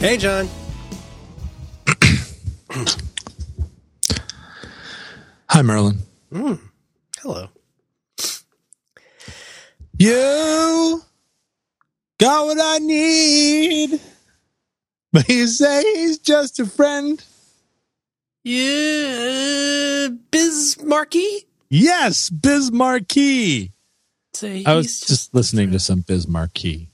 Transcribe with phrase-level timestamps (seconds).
[0.00, 0.48] Hey, John.
[5.50, 5.98] Hi, Merlin.
[6.32, 6.54] Hmm.
[7.18, 7.48] Hello.
[9.98, 11.02] You
[12.18, 14.00] got what I need,
[15.12, 17.22] but you say he's just a friend.
[18.42, 21.46] Yeah, Biz Markie.
[21.68, 23.74] Yes, Biz Markie.
[24.32, 26.88] Say I was just listening to some Biz Markie.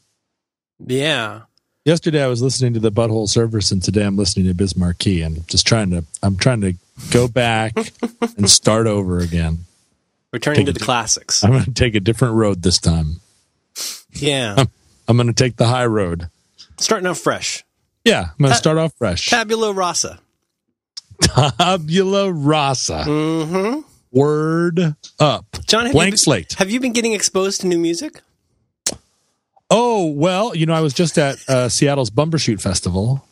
[0.85, 1.43] Yeah.
[1.87, 5.23] Yesterday I was listening to the Butthole Surfers, and today I'm listening to Biz Markie,
[5.23, 6.75] and just trying to I'm trying to
[7.13, 7.75] go back
[8.37, 9.67] and start over again.
[10.33, 11.45] Returning Take to the classics.
[11.45, 13.21] I'm going to take a different road this time.
[14.11, 14.65] Yeah.
[15.07, 16.29] I'm going to take the high road.
[16.77, 17.65] Starting off fresh.
[18.05, 19.31] Yeah, I'm going to Ta- start off fresh.
[19.31, 20.19] Tabula rasa.
[21.23, 23.05] Tabula rasa.
[23.07, 23.81] Mm-hmm.
[24.11, 25.47] Word up.
[25.69, 26.53] John, have Blank you been, slate.
[26.55, 28.23] Have you been getting exposed to new music?
[29.71, 33.27] Oh, well, you know, I was just at uh, Seattle's Bumbershoot Festival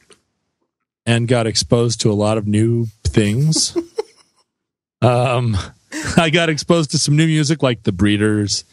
[1.06, 3.76] and got exposed to a lot of new things.
[5.02, 5.56] um,
[6.16, 8.64] I got exposed to some new music like The Breeders,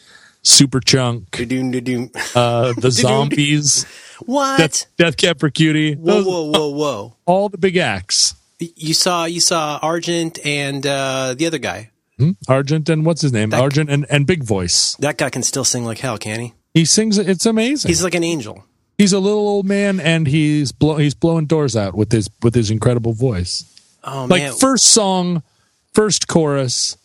[0.43, 2.09] Superchunk, Do-doom, do-doom.
[2.35, 3.83] uh, The Zombies,
[4.25, 4.57] What?
[4.57, 5.93] Death, Death Cab for Cutie.
[5.95, 7.15] whoa, Those- whoa, whoa, whoa!
[7.27, 8.33] All the big acts.
[8.59, 11.89] You saw you saw Argent and uh, the other guy.
[12.19, 12.31] Hmm?
[12.47, 13.49] Argent and what's his name?
[13.51, 14.95] That- Argent and, and Big Voice.
[14.97, 16.53] That guy can still sing like hell, can he?
[16.73, 17.17] He sings.
[17.17, 17.89] It's amazing.
[17.89, 18.63] He's like an angel.
[18.97, 22.53] He's a little old man, and he's blow, he's blowing doors out with his with
[22.55, 23.65] his incredible voice.
[24.03, 25.43] Oh Like man, first song,
[25.93, 26.97] first chorus,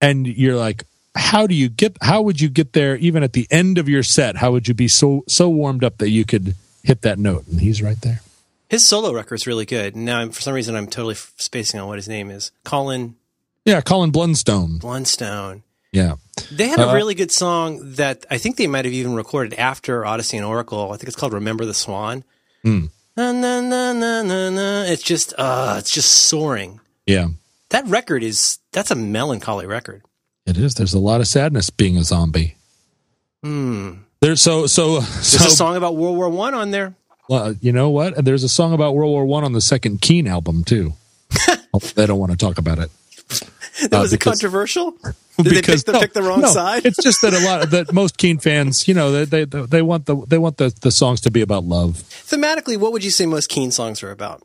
[0.00, 0.84] and you're like,
[1.16, 1.96] how do you get?
[2.00, 2.96] How would you get there?
[2.96, 5.98] Even at the end of your set, how would you be so so warmed up
[5.98, 7.46] that you could hit that note?
[7.48, 8.20] And he's right there.
[8.68, 9.94] his solo record's really good.
[9.96, 12.50] Now, I'm- for some reason, I'm totally spacing on what his name is.
[12.64, 13.14] Colin
[13.64, 14.78] Yeah, Colin Blunstone.
[14.80, 15.62] Blunstone.
[15.96, 16.14] Yeah,
[16.52, 19.54] They had a Uh, really good song that I think they might have even recorded
[19.58, 20.92] after Odessey and Oracle.
[20.92, 22.22] I think it's called "Remember the Swan."
[22.62, 22.86] Hmm.
[23.16, 24.82] Na, na, na, na, na, na.
[24.92, 26.80] It's just, uh, it's just soaring.
[27.06, 27.28] yeah,
[27.70, 30.02] That record is that's a melancholy record.
[30.44, 30.74] it is.
[30.74, 32.56] There's a lot of sadness being a zombie.
[33.42, 34.04] Hmm.
[34.20, 35.46] There's so so There's so.
[35.46, 36.94] a song about World War One on there.
[37.28, 38.22] Well, you know what?
[38.24, 40.92] There's a song about World War One on the second Keen album too.
[41.94, 42.90] they don't want to talk about it.
[43.90, 44.92] That Uh, was it because- controversial.
[45.36, 46.86] Did they pick the, no, pick the wrong no, side?
[46.86, 49.82] it's just that a lot of that most Keen fans, you know, they they they
[49.82, 51.96] want the they want the the songs to be about love.
[52.26, 54.42] Thematically, what would you say most Keen songs are about?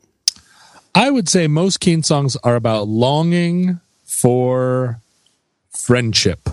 [0.94, 5.00] I would say most Keen songs are about longing for
[5.70, 6.50] friendship,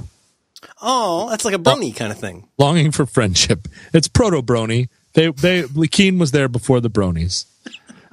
[0.81, 2.47] Oh, that's like a brony kind of thing.
[2.57, 3.67] longing for friendship.
[3.93, 4.87] It's proto brony.
[5.15, 7.43] They they Keen was there before the bronies.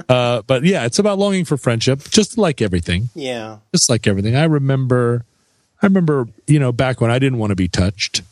[0.08, 3.08] Uh, but yeah, it's about longing for friendship, just like everything.
[3.14, 3.58] Yeah.
[3.74, 4.36] just like everything.
[4.36, 5.24] I remember,
[5.82, 8.22] I remember, you know, back when I didn't want to be touched.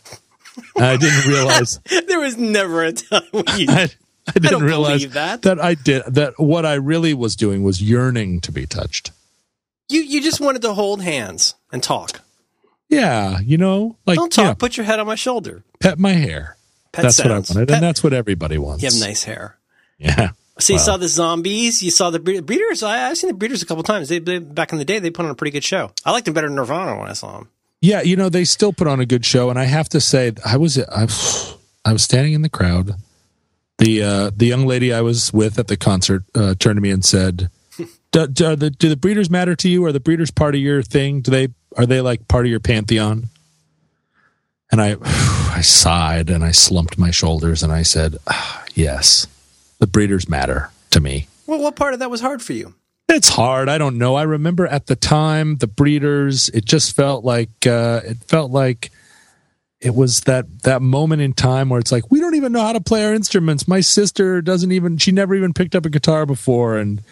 [0.79, 1.81] I didn't realize.
[2.07, 3.67] There was never a time when you.
[3.71, 3.89] I,
[4.29, 5.43] I didn't don't realize that.
[5.43, 5.61] that.
[5.61, 6.35] I did that.
[6.39, 9.11] What I really was doing was yearning to be touched.
[9.89, 12.21] You you just wanted to hold hands and talk.
[12.89, 14.45] Yeah, you know, like Don't talk.
[14.45, 15.63] yeah, Put your head on my shoulder.
[15.81, 16.57] pet my hair.
[16.93, 18.83] Pet that's what I wanted, Pet- and that's what everybody wants.
[18.83, 19.57] You have nice hair.
[19.99, 20.85] Yeah, So you Wow.
[20.85, 21.83] saw the zombies.
[21.83, 22.83] You saw the bre- breeders.
[22.83, 24.09] I, I've seen the breeders a couple times.
[24.09, 25.91] They, they back in the day they put on a pretty good show.
[26.05, 27.49] I liked them better than Nirvana when I saw them.
[27.81, 28.03] yeah.
[28.03, 30.57] You know, they still put on a good show, and I have to say, I
[30.57, 31.07] was I,
[31.85, 32.95] I was standing in the crowd.
[33.79, 36.91] The uh, the young lady I was with at the concert uh, turned to me
[36.91, 37.51] and said,
[38.13, 39.85] do, do, the, "Do the breeders matter to you?
[39.85, 41.21] Are the breeders part of your thing?
[41.23, 43.29] Do they are they like part of your pantheon?"
[44.71, 44.95] And I
[45.57, 49.27] I sighed and I slumped my shoulders and I said, "Ah, "Yes,
[49.79, 52.75] the breeders matter to me." Well, what part of that was hard for you?
[53.09, 53.69] It's hard.
[53.69, 54.15] I don't know.
[54.15, 56.49] I remember at the time the breeders.
[56.49, 58.91] It just felt like uh, it felt like
[59.81, 62.73] it was that that moment in time where it's like we don't even know how
[62.73, 63.69] to play our instruments.
[63.69, 64.97] My sister doesn't even.
[64.97, 67.03] She never even picked up a guitar before, and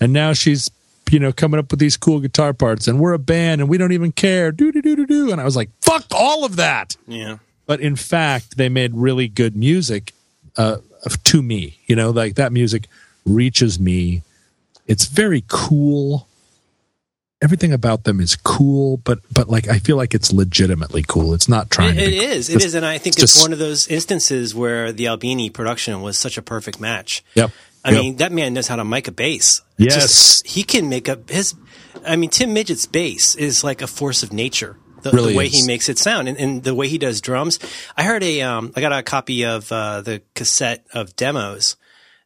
[0.00, 0.70] and now she's
[1.10, 3.76] you know coming up with these cool guitar parts, and we're a band, and we
[3.76, 4.50] don't even care.
[4.50, 5.30] Do do do do do.
[5.30, 6.96] And I was like, fuck all of that.
[7.06, 7.38] Yeah.
[7.66, 10.14] But in fact, they made really good music
[10.56, 10.78] uh,
[11.24, 11.78] to me.
[11.86, 12.88] You know, like that music
[13.24, 14.22] reaches me.
[14.86, 16.26] It's very cool.
[17.40, 21.34] Everything about them is cool, but but like I feel like it's legitimately cool.
[21.34, 22.48] It's not trying It, to it is.
[22.48, 25.50] It Just- and I think it's it's just- one of those instances where the Albini
[25.50, 27.24] production was such a perfect match.
[27.34, 27.50] Yep.
[27.84, 28.00] I Yep.
[28.00, 29.60] mean, that man knows how to mic a bass.
[29.76, 29.94] Yes.
[29.94, 31.54] Just- he can make up his.
[32.06, 34.76] I mean, Tim Midyett's bass is like a force of nature.
[35.02, 35.52] The, Really the way is.
[35.60, 37.58] he makes it sound and, and the way he does drums.
[37.96, 38.42] I heard a.
[38.42, 41.76] Um, I got a copy of uh, the cassette of demos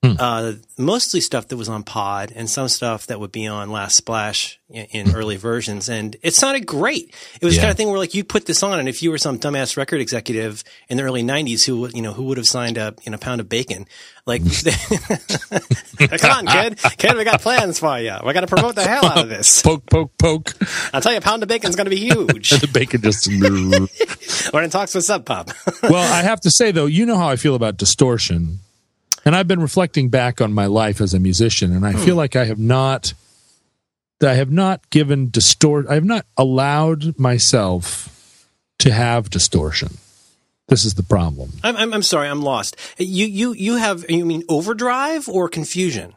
[0.03, 3.97] Uh, mostly stuff that was on Pod and some stuff that would be on Last
[3.97, 7.13] Splash in, in early versions, and it sounded great.
[7.41, 7.63] It was the Yeah.
[7.63, 9.77] kind of thing where like you put this on, and if you were some dumbass
[9.77, 12.95] record executive in the early '90s who would- you know who would have signed a
[13.05, 13.87] you know pound of bacon,
[14.27, 14.43] like
[16.21, 18.15] come on, kid, kid, we got plans for you.
[18.25, 19.63] We got to promote the hell out of this.
[19.63, 20.53] Poke, poke, poke.
[20.93, 22.51] I'll tell you, a pound of bacon's going to be huge.
[22.61, 23.27] the bacon just.
[24.53, 25.51] when it talks with Sub Pop.
[25.83, 28.61] well, I have to say though, you know how I feel about distortion,
[29.27, 32.37] and I've been reflecting back on my life as a musician, and I feel like
[32.37, 33.13] I have not,
[34.23, 39.99] I have not given distort, I have not allowed myself to have distortion.
[40.69, 41.51] This is the problem.
[41.65, 42.77] I'm, I'm, I'm sorry, I'm lost.
[42.99, 46.15] You, you, you have, you mean overdrive or confusion?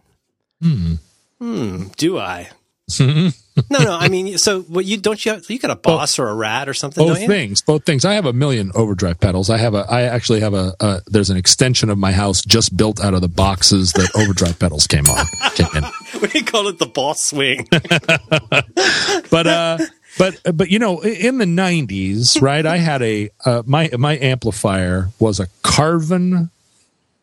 [0.61, 0.93] Hmm.
[1.39, 1.87] Hmm.
[1.97, 2.49] Do I?
[3.69, 3.97] no, no.
[3.97, 6.69] I mean, so what you don't you have, you got a boss or a rat
[6.69, 7.27] or something, Both don't you?
[7.27, 8.05] things, both things.
[8.05, 9.49] I have a million overdrive pedals.
[9.49, 12.75] I have a, I actually have a, uh, there's an extension of my house just
[12.75, 15.25] built out of the boxes that overdrive pedals came on.
[15.55, 15.83] Came in.
[16.33, 17.67] We call it the boss swing.
[19.31, 19.77] but uh
[20.17, 25.09] but but you know in the 90s right i had a uh, my my amplifier
[25.19, 26.49] was a Carvin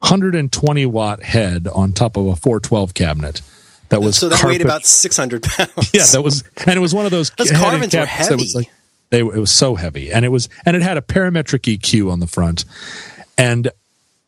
[0.00, 3.43] 120 watt head on top of a 412 cabinet
[3.91, 5.91] that was so that weighed about 600 pounds.
[5.94, 8.37] yeah that was and it was one of those Those head Carvins were cabinets that
[8.38, 8.65] was heavy.
[8.67, 8.71] like
[9.11, 12.21] they it was so heavy and it was and it had a parametric eq on
[12.21, 12.65] the front
[13.38, 13.71] and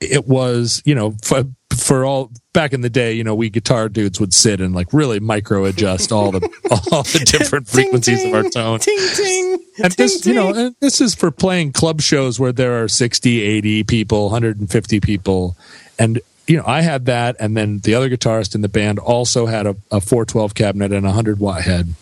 [0.01, 1.45] it was you know for,
[1.77, 4.93] for all back in the day you know we guitar dudes would sit and like
[4.93, 6.41] really micro adjust all the
[6.93, 9.59] all the different frequencies of our tone Ting, ting.
[9.83, 12.87] and ting, this you know and this is for playing club shows where there are
[12.89, 15.57] 60 80 people 150 people
[15.99, 19.47] and you know i had that and then the other guitarist in the band also
[19.47, 21.95] had a, a 412 cabinet and a 100 watt head.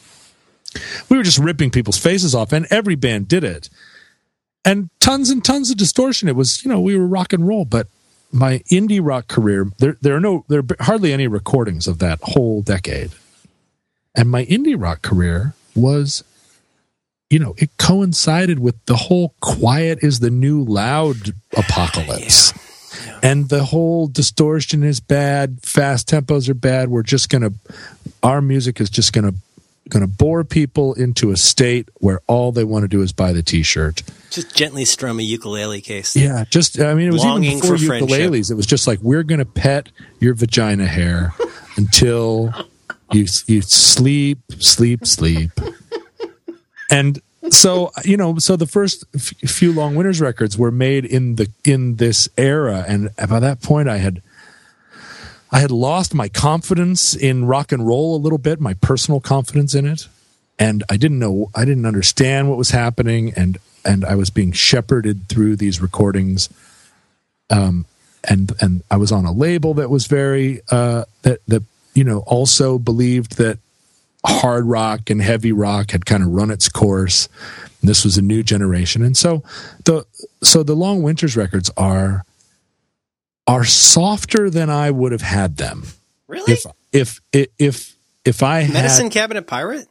[1.08, 3.68] We were just ripping people's faces off and every band did it.
[4.64, 6.28] And tons and tons of distortion.
[6.28, 7.88] It was you know we were rock and roll but
[8.32, 12.18] my indie rock career there there are no there are hardly any recordings of that
[12.22, 13.10] whole decade.
[14.14, 16.24] And my indie rock career was
[17.30, 22.52] you know it coincided with the whole quiet is the new loud apocalypse
[23.22, 27.50] and the whole distortion is bad fast tempos are bad we're just gonna
[28.22, 29.32] our music is just gonna
[29.88, 33.42] gonna bore people into a state where all they want to do is buy the
[33.42, 36.16] t-shirt Just gently strum a ukulele case.
[36.16, 38.18] yeah, just I mean, it was Longing even before for friendship.
[38.18, 38.50] ukuleles.
[38.50, 39.88] It was just like we're gonna pet
[40.18, 41.32] your vagina hair
[41.76, 42.52] until
[43.12, 45.52] you you sleep, sleep, sleep,
[46.90, 47.20] and
[47.50, 51.50] so you know, so the first f- few Long Winters records were made in the
[51.64, 54.22] in this era, and by that point, I had.
[55.52, 59.76] I had lost my confidence in rock and roll a little bit, my personal confidence
[59.76, 60.08] in it,
[60.58, 64.52] and I didn't know, I didn't understand what was happening, and and I was being
[64.52, 66.48] shepherded through these recordings.
[67.48, 67.86] Um,
[68.28, 71.62] and and I was on a label that was very uh, that that
[71.94, 73.58] you know also believed that
[74.26, 77.28] hard rock and heavy rock had kind of run its course.
[77.82, 79.42] This was a new generation, and so
[79.84, 80.04] the
[80.42, 82.24] so the Long Winters records are
[83.46, 85.84] are softer than I would have had them
[86.26, 86.52] Really?
[86.54, 89.86] if if if if if I had Medicine Cabinet Pirate?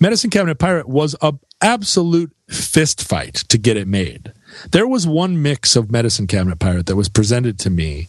[0.00, 4.32] Medicine Cabinet Pirate was a absolute fist fight to get it made.
[4.72, 8.08] There was one mix of Medicine Cabinet Pirate that was presented to me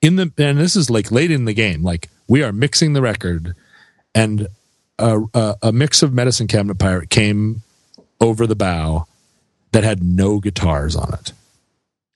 [0.00, 1.82] in the and this is like late in the game.
[1.82, 3.54] Like we are mixing the record,
[4.14, 4.48] and
[4.98, 7.62] a, a, a mix of Medicine Cabinet Pirate came
[8.20, 9.06] over the bow
[9.72, 11.32] that had no guitars on it.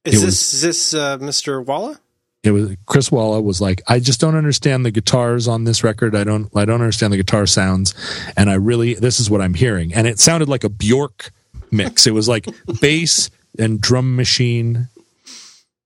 [0.05, 1.65] Is It this was- is this uh, Mr.
[1.65, 2.01] Walla?
[2.43, 6.17] it was Chris Walla was like, I just don't understand the guitars on this record.
[6.17, 7.95] I don't I don't understand the guitar sounds,
[8.35, 11.33] and I really this is what I'm hearing, and it sounded like a Bjork
[11.71, 12.07] mix.
[12.07, 12.47] It was like
[12.81, 13.29] bass
[13.59, 14.89] and drum machine,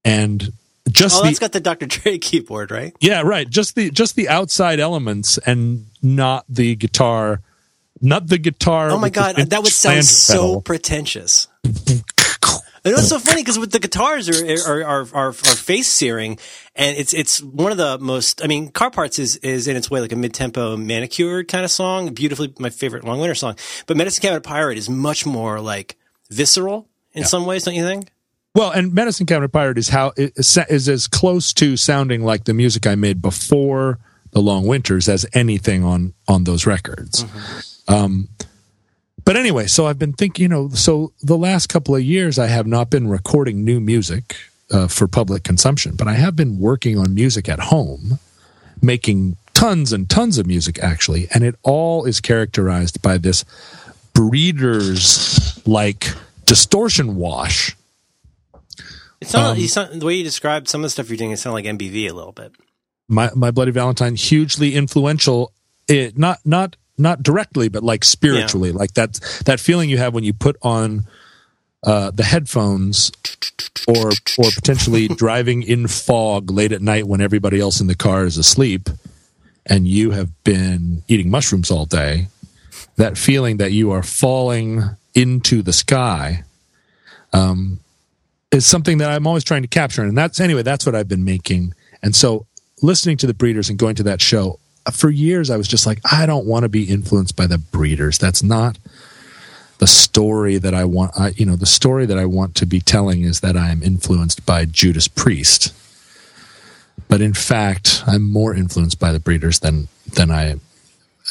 [0.04, 0.52] and
[0.90, 1.86] just Oh, the that's got the Dr.
[1.86, 2.94] Dre keyboard, right?
[3.00, 7.40] yeah right, just the just the outside elements and not the guitar,
[8.00, 8.90] not the guitar.
[8.90, 11.48] Oh my god, that would sound so pretentious.
[12.86, 16.38] Know it's so funny because with the guitars are are, are are are face searing,
[16.76, 18.44] and it's it's one of the most.
[18.44, 21.64] I mean, Car Parts is is in its way like a mid tempo manicured kind
[21.64, 23.56] of song, beautifully my favorite Long Winter song.
[23.86, 25.96] But Medicine Cabinet Pirate is much more like
[26.30, 28.10] visceral in some ways, don't you think?
[28.54, 32.52] Well, and Medicine Cabinet Pirate is how is, is as close to sounding like the
[32.52, 33.98] music I made before
[34.34, 37.24] the Long Winters as anything on on those records.
[37.88, 38.28] Um,
[39.24, 42.48] but anyway, so I've been thinking, you know, so the last couple of years I
[42.48, 44.36] have not been recording new music
[44.70, 48.18] uh, for public consumption, but I have been working on music at home,
[48.82, 53.44] making tons and tons of music actually, and it all is characterized by this
[54.12, 56.08] breeders like
[56.44, 57.76] distortion wash.
[59.20, 61.30] It's not, Um, sound, the way you described some of the stuff you're doing.
[61.30, 62.52] It sounded like MBV a little bit.
[63.08, 65.52] My my bloody valentine hugely influential
[65.88, 68.70] it not not not directly but like spiritually.
[68.70, 68.76] Yeah.
[68.76, 71.04] like that that feeling you have when you put on
[71.82, 73.12] uh, the headphones
[73.86, 78.24] or or potentially driving in fog late at night when everybody else in the car
[78.24, 78.88] is asleep
[79.66, 82.28] and you have been eating mushrooms all day
[82.96, 84.82] that feeling that you are falling
[85.14, 86.44] into the sky
[87.32, 87.80] um,
[88.50, 90.02] is something that I'm always trying to capture.
[90.02, 91.74] And that's anyway that's what I've been making.
[92.02, 92.46] And so
[92.84, 94.58] listening to the breeders and going to that show
[94.92, 98.18] for years I was just like I don't want to be influenced by the breeders.
[98.18, 98.78] That's not
[99.78, 102.80] the story that I want I, you know the story that I want to be
[102.80, 105.72] telling is that I am influenced by Judas Priest.
[107.08, 110.56] But in fact I'm more influenced by the breeders than than I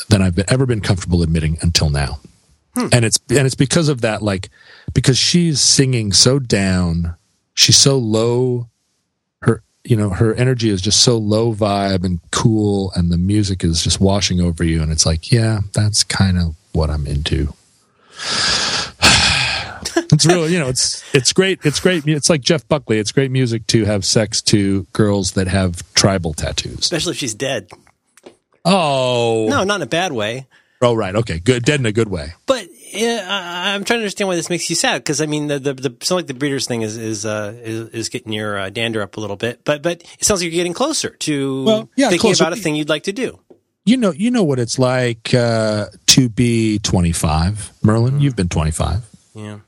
[0.09, 2.19] than I've been, ever been comfortable admitting until now.
[2.75, 2.87] Hmm.
[2.91, 4.49] and it's and it's because of that like
[4.95, 7.13] because she's singing so down
[7.53, 8.67] she's so low
[9.83, 13.83] you know her energy is just so low vibe and cool and the music is
[13.83, 17.53] just washing over you and it's like yeah that's kind of what i'm into.
[20.11, 23.29] It's really you know it's it's great it's great it's like jeff buckley it's great
[23.29, 26.79] music to have sex to girls that have tribal tattoos.
[26.79, 27.69] Especially if she's dead.
[28.65, 29.47] Oh.
[29.49, 30.47] No not in a bad way
[30.83, 34.03] oh right okay good dead in a good way but yeah, I, am trying to
[34.03, 36.33] understand why this makes you sad because I mean the the, the sound like the
[36.33, 39.61] breeders thing is is uh, is, is, getting your uh, dander up a little bit,
[39.63, 42.43] but but it sounds like you're getting closer to well, yeah, thinking closer.
[42.43, 43.39] about a thing you'd like to do.
[43.85, 48.15] You know, you know what it's like uh, to be 25, Merlin.
[48.15, 48.21] Mm.
[48.21, 49.03] You've been 25.
[49.33, 49.59] Yeah.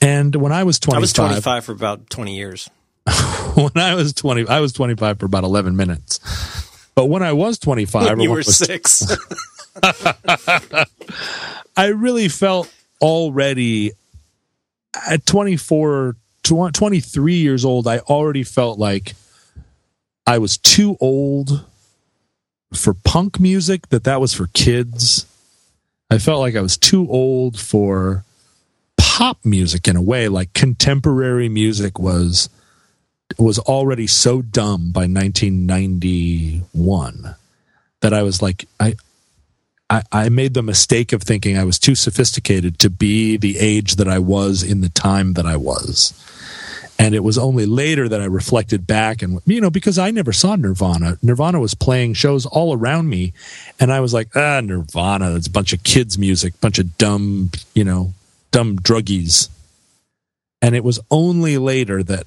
[0.00, 2.68] And when I was 25, I was 25 for about 20 years.
[3.54, 6.18] when I was 20, I was 25 for about 11 minutes.
[6.96, 9.02] But when I was 25, you were was, six.
[11.76, 13.92] I really felt already
[15.08, 19.14] at 24, 23 years old, I already felt like
[20.26, 21.64] I was too old
[22.74, 25.26] for punk music, that that was for kids.
[26.10, 28.24] I felt like I was too old for
[28.96, 32.48] pop music in a way, like contemporary music was
[33.38, 37.36] was already so dumb by 1991
[38.00, 38.96] that I was like, I
[39.90, 43.96] I, I made the mistake of thinking I was too sophisticated to be the age
[43.96, 46.14] that I was in the time that I was.
[46.98, 50.32] And it was only later that I reflected back and, you know, because I never
[50.32, 51.16] saw Nirvana.
[51.22, 53.32] Nirvana was playing shows all around me.
[53.80, 57.50] And I was like, ah, Nirvana, that's a bunch of kids' music, bunch of dumb,
[57.74, 58.12] you know,
[58.50, 59.48] dumb druggies.
[60.62, 62.26] And it was only later that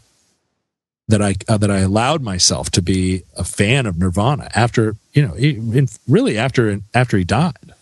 [1.08, 5.26] that I uh, that I allowed myself to be a fan of Nirvana after you
[5.26, 7.74] know in, really after after he died.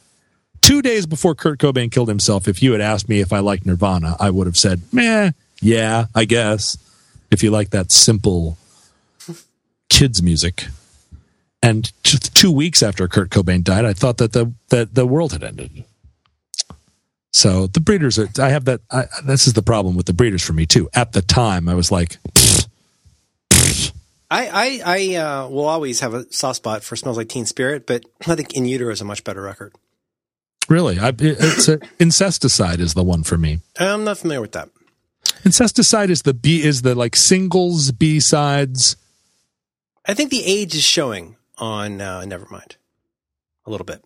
[0.62, 3.66] Two days before Kurt Cobain killed himself, if you had asked me if I liked
[3.66, 6.78] Nirvana, I would have said, "Meh, yeah, I guess."
[7.32, 8.58] If you like that simple
[9.90, 10.66] kids music,
[11.64, 15.44] and two weeks after Kurt Cobain died, I thought that the that the world had
[15.44, 15.86] ended.
[17.34, 18.28] So the breeders are.
[18.40, 18.82] I have that.
[18.92, 20.90] I, this is the problem with the breeders for me too.
[20.94, 22.18] At the time, I was like,
[24.32, 27.86] I I, I uh, will always have a soft spot for "Smells Like Teen Spirit,"
[27.86, 29.76] but I think "In Utero" is a much better record.
[30.70, 33.60] Really, I, it's a, "Incesticide" is the one for me.
[33.78, 34.70] I'm not familiar with that.
[35.44, 38.96] "Incesticide" is the B is the like singles B sides.
[40.06, 42.78] I think the age is showing on uh, Nevermind
[43.66, 44.02] a little bit.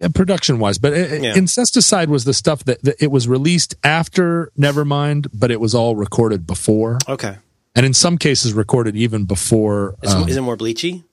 [0.00, 1.34] Yeah, production wise, but it, yeah.
[1.34, 5.96] Incesticide was the stuff that, that it was released after Nevermind, but it was all
[5.96, 6.98] recorded before.
[7.08, 7.38] Okay
[7.74, 9.94] and in some cases recorded even before.
[10.06, 11.04] Um, is it more bleachy?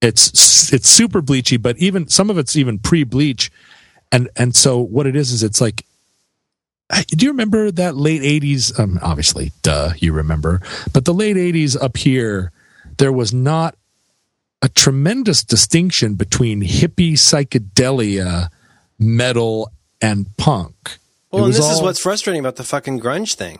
[0.00, 3.50] It's it's super bleachy, but even some of it's even pre-bleach,
[4.12, 5.84] and and so what it is is it's like.
[7.08, 8.78] Do you remember that late '80s?
[8.78, 10.62] Um, obviously, duh, you remember.
[10.94, 12.50] But the late '80s up here,
[12.96, 13.76] there was not
[14.62, 18.48] a tremendous distinction between hippie psychedelia,
[18.98, 19.70] metal,
[20.00, 20.98] and punk.
[21.30, 23.58] Well, and this all, is what's frustrating about the fucking grunge thing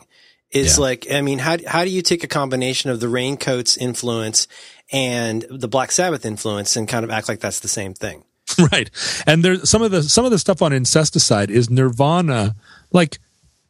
[0.51, 0.81] is yeah.
[0.81, 4.47] like, I mean, how, how do you take a combination of the Raincoats influence
[4.91, 8.23] and the Black Sabbath influence and kind of act like that's the same thing?
[8.71, 8.89] Right.
[9.27, 12.55] And there's some of the, some of the stuff on Incesticide is Nirvana,
[12.91, 13.19] like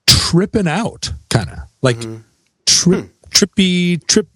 [0.07, 2.21] tripping out kind of like mm-hmm.
[2.65, 3.27] trip, hmm.
[3.29, 4.27] trippy, trip,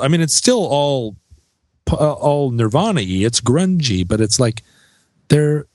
[0.00, 1.16] I mean, it's still all,
[1.90, 3.24] uh, all Nirvana y.
[3.26, 4.62] It's grungy, but it's like
[5.28, 5.66] they're,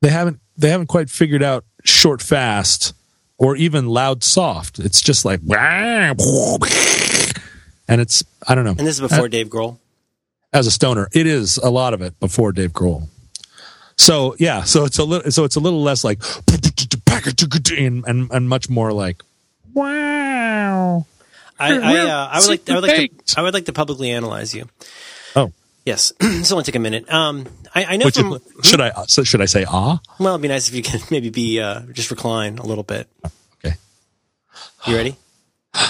[0.00, 2.94] they haven't, they haven't quite figured out short fast
[3.40, 4.78] or even loud soft.
[4.78, 5.40] It's just like,
[7.88, 8.70] and it's I don't know.
[8.70, 9.78] And this is before uh, Dave Grohl.
[10.52, 13.08] As a stoner, it is a lot of it before Dave Grohl.
[13.96, 18.48] So yeah, so it's a little, so it's a little less like, and and, and
[18.48, 19.22] much more like,
[19.74, 21.06] wow.
[21.58, 24.10] I I, uh, I would like I would like to, I would like to publicly
[24.10, 24.68] analyze you.
[25.36, 25.52] Oh,
[25.84, 27.10] Yes, this only take a minute.
[27.12, 28.34] Um, I, I know Which from.
[28.34, 30.00] is, should I should I say ah?
[30.18, 33.08] Well, it'd be nice if you could maybe be uh, just recline a little bit.
[33.64, 33.76] Okay.
[34.86, 35.16] You ready?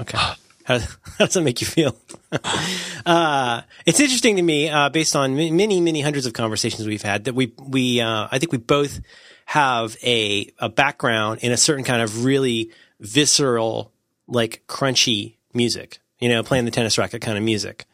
[0.00, 0.18] Okay.
[0.18, 0.78] How,
[1.18, 1.96] how does that make you feel?
[3.06, 7.24] uh, it's interesting to me, uh, based on many, many hundreds of conversations we've had,
[7.24, 8.98] that we, we, uh, I think we both
[9.46, 13.92] have a, a background in a certain kind of really visceral,
[14.26, 17.84] like crunchy music, you know, playing the tennis racket kind of music.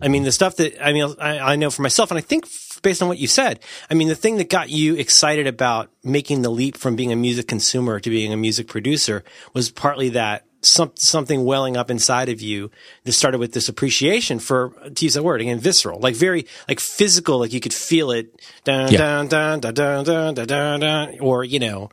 [0.00, 2.46] I mean, the stuff that, I mean, I, I know for myself, and I think
[2.82, 3.60] based on what you said,
[3.90, 7.16] I mean, the thing that got you excited about making the leap from being a
[7.16, 9.24] music consumer to being a music producer
[9.54, 12.70] was partly that some, something welling up inside of you
[13.04, 16.78] that started with this appreciation for, to use that word again, visceral, like very, like
[16.78, 18.32] physical, like you could feel it,
[18.64, 18.98] dun, Yeah.
[18.98, 21.90] dun, dun, dun, dun, dun, dun, dun, dun, or, you know,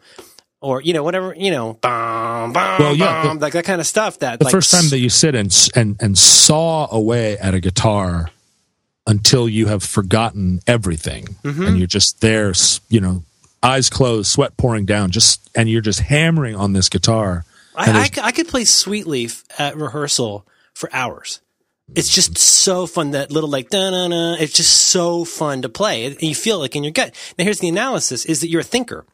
[0.61, 3.81] or, you know, whatever, you know, bum, bum, Well, yeah, bum, the- like that kind
[3.81, 7.37] of stuff that, The like, first time that you sit and and and saw away
[7.37, 8.29] at a guitar
[9.07, 11.65] until you have forgotten everything Mm-hmm.
[11.65, 12.53] and you're just there,
[12.89, 13.23] you know,
[13.63, 17.45] eyes closed, sweat pouring down, just and you're just hammering on this guitar.
[17.75, 21.41] I, I, I could play Sweet Leaf at rehearsal for hours.
[21.95, 23.11] It's just so fun.
[23.11, 24.35] That little like da na na.
[24.39, 27.15] It's just so fun to play, and you feel like in your gut.
[27.37, 29.05] Now, here's the analysis: is that you're a thinker.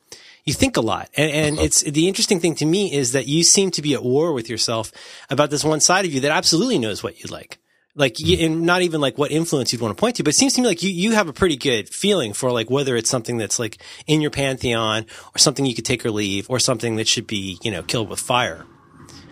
[0.43, 3.43] You think a lot, and, and it's the interesting thing to me is that you
[3.43, 4.91] seem to be at war with yourself
[5.29, 7.57] about this one side of you that absolutely knows what you'd like.
[7.97, 10.37] Like, you, and not even like what influence you'd want to point to, but it
[10.37, 13.09] seems to me like you, you have a pretty good feeling for like whether it's
[13.09, 16.97] something that's like in your pantheon or something you could take or leave or something
[16.97, 18.65] that should be, you know, killed with fire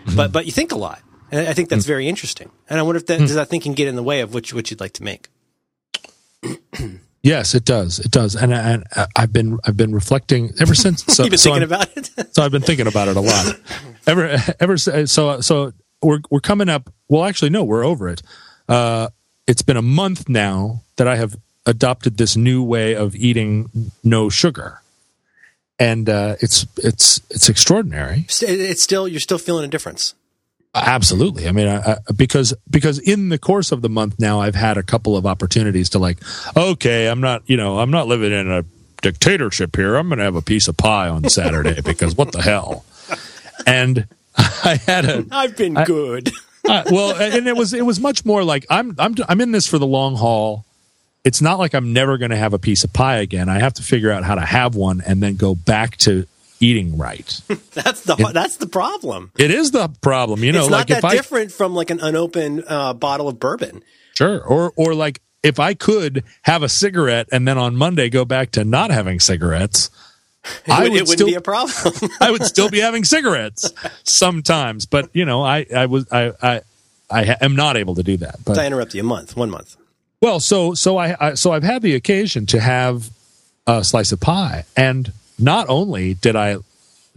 [0.06, 0.16] mm-hmm.
[0.16, 1.88] but but you think a lot, and I think that's mm.
[1.88, 2.50] very interesting.
[2.68, 3.26] And I wonder if that mm.
[3.26, 5.28] does that thinking get in the way of which what you'd like to make.
[7.24, 8.00] Yes, it does.
[8.00, 8.36] It does.
[8.36, 11.02] And, and uh, I've been I've been reflecting ever since.
[11.08, 12.34] So, You've been so thinking I'm- about it.
[12.34, 13.58] so I've been thinking about it a lot.
[14.06, 16.92] Ever, ever so so we're we're coming up.
[17.08, 18.22] Well, actually, no, we're over it.
[18.68, 19.08] Uh,
[19.46, 24.28] it's been a month now that I have adopted this new way of eating no
[24.28, 24.80] sugar,
[25.78, 28.26] and uh, it's it's it's extraordinary.
[28.28, 30.14] It's still you're still feeling a difference.
[30.74, 31.46] Absolutely.
[31.46, 34.76] I mean, I, I, because because in the course of the month now, I've had
[34.76, 36.18] a couple of opportunities to like,
[36.56, 38.64] okay, I'm not, you know, I'm not living in a
[39.00, 39.94] dictatorship here.
[39.94, 42.84] I'm going to have a piece of pie on Saturday because what the hell?
[43.66, 46.30] And I had a I've been good.
[46.68, 49.66] Uh, well, and it was it was much more like I'm I'm I'm in this
[49.66, 50.64] for the long haul.
[51.24, 53.48] It's not like I'm never going to have a piece of pie again.
[53.48, 56.26] I have to figure out how to have one and then go back to
[56.60, 57.40] eating right.
[57.72, 59.32] That's the that's the problem.
[59.38, 60.62] it is the problem, you know.
[60.62, 63.82] it's like not that I different from like an unopened uh, bottle of bourbon.
[64.14, 64.40] Sure.
[64.40, 68.52] Or or like if I could have a cigarette and then on Monday go back
[68.52, 69.90] to not having cigarettes,
[70.66, 71.92] It, I would, would it still be a problem.
[72.20, 73.72] I would still be having cigarettes
[74.04, 74.86] sometimes.
[74.86, 76.60] But you know, I I was I I
[77.10, 78.36] I am not able to do that.
[78.44, 79.76] But I interrupt you a month, one month.
[80.20, 83.10] well, so so I, I so I've had the occasion to have
[83.66, 86.58] a slice of pie, and not only did I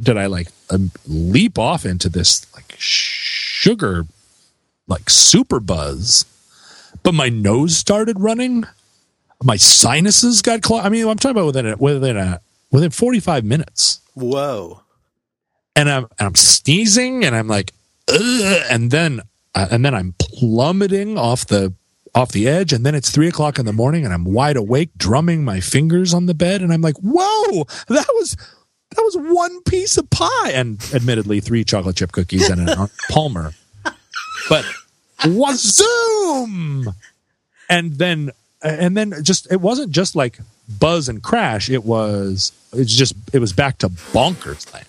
[0.01, 4.05] did I like um, leap off into this like sugar
[4.87, 6.25] like super buzz,
[7.03, 8.63] but my nose started running,
[9.43, 10.85] my sinuses got clogged.
[10.85, 14.81] I mean, I'm talking about within a, within a within 45 minutes, Whoa.
[15.75, 17.73] and I'm and I'm sneezing, and I'm like,
[18.09, 19.21] Ugh, and then
[19.55, 21.73] uh, and then I'm plummeting off the
[22.15, 24.89] off the edge, and then it's three o'clock in the morning, and I'm wide awake,
[24.97, 28.37] drumming my fingers on the bed, and I'm like, whoa, that was.
[28.95, 33.51] That was one piece of pie, and admittedly, three chocolate chip cookies and an Palmer.
[34.47, 34.63] But
[35.19, 36.95] wazoom,
[37.69, 40.39] and then and then just it wasn't just like
[40.79, 41.69] buzz and crash.
[41.69, 44.85] It was it's just it was back to bonkers land.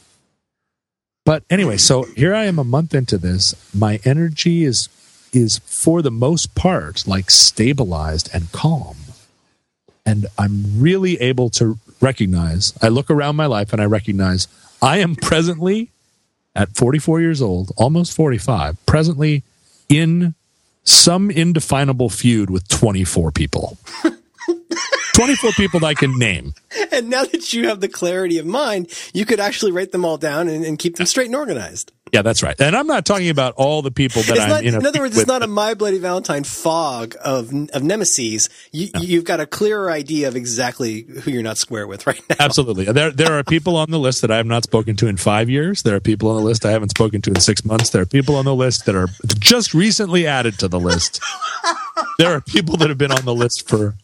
[1.25, 3.55] But anyway, so here I am a month into this.
[3.75, 4.89] My energy is
[5.33, 8.97] is for the most part like stabilized and calm.
[10.07, 14.49] And I'm really able to recognize, I look around my life and I recognize
[14.81, 15.91] I am presently
[16.55, 19.43] at 44 years old, almost 45, presently
[19.89, 20.35] in
[20.89, 23.79] some indefinable feud with 24 people.
[25.19, 26.55] 24 people that I can name.
[26.93, 30.17] And now that you have the clarity of mind, you could actually write them all
[30.17, 31.93] down and, and keep them straight and organized.
[32.13, 32.59] Yeah, that's right.
[32.61, 34.87] And I'm not talking about all the people that It's I'm not, in, a in
[34.87, 35.23] other words, with.
[35.23, 38.49] it's not a My Bloody Valentine fog of of nemesis.
[38.73, 42.37] You, You've got a clearer idea of exactly who you're not square with right now.
[42.41, 42.85] Absolutely.
[42.87, 45.51] There there are people on the list that I have not spoken to in five
[45.51, 45.83] years.
[45.83, 47.91] There are people on the list I haven't spoken to in six months.
[47.91, 51.21] There are people on the list that are just recently added to the list.
[52.19, 53.95] there are people that have been on the list for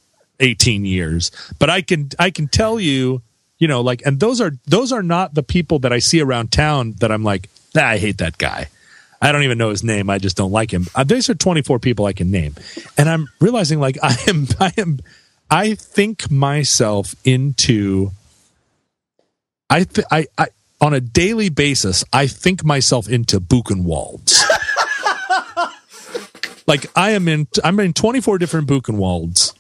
[0.40, 1.30] 18 years.
[1.58, 3.22] But I can I can tell you,
[3.58, 6.52] you know, like and those are those are not the people that I see around
[6.52, 8.68] town that I'm like, ah, I hate that guy.
[9.20, 10.10] I don't even know his name.
[10.10, 10.86] I just don't like him.
[10.94, 12.54] Uh, these are 24 people I can name,
[12.98, 15.00] and I'm realizing like I am, I am,
[15.50, 18.12] I think myself into.
[19.70, 20.48] I, th- I, I
[20.80, 24.44] on a daily basis, I think myself into Buchenwalds.
[26.66, 29.54] like I am in, I'm in 24 different Buchenwalds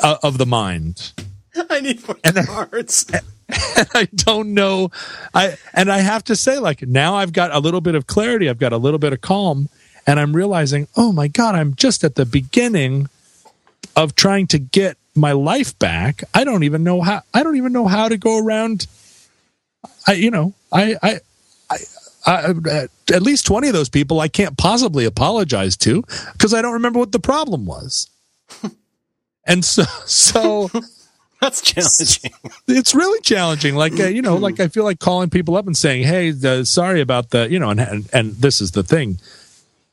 [0.00, 1.12] uh, of the mind.
[1.70, 3.06] I need more And cards.
[3.12, 4.90] and I don't know.
[5.34, 8.48] I and I have to say, like now I've got a little bit of clarity.
[8.48, 9.68] I've got a little bit of calm,
[10.06, 13.08] and I'm realizing, oh my god, I'm just at the beginning
[13.96, 16.24] of trying to get my life back.
[16.32, 17.22] I don't even know how.
[17.34, 18.86] I don't even know how to go around.
[20.06, 21.20] I, you know, I, I,
[21.70, 21.78] I,
[22.26, 26.02] I at least twenty of those people I can't possibly apologize to
[26.32, 28.08] because I don't remember what the problem was.
[29.46, 30.70] and so, so
[31.42, 32.30] That's challenging.
[32.68, 33.74] it's really challenging.
[33.74, 36.62] Like uh, you know, like I feel like calling people up and saying, "Hey, uh,
[36.62, 39.18] sorry about the," you know, and, and and this is the thing: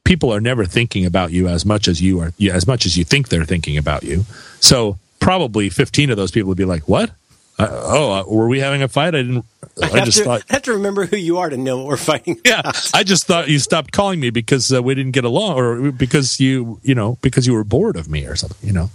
[0.04, 3.04] people are never thinking about you as much as you are, as much as you
[3.04, 4.26] think they're thinking about you.
[4.60, 7.10] So probably fifteen of those people would be like, "What?
[7.58, 9.16] Uh, oh, uh, were we having a fight?
[9.16, 9.46] I didn't.
[9.82, 11.88] I, I just to, thought." I have to remember who you are to know what
[11.88, 12.40] we're fighting.
[12.46, 12.62] Yeah,
[12.94, 16.40] I just thought you stopped calling me because uh, we didn't get along, or because
[16.40, 18.92] you, you know, because you were bored of me or something, you know.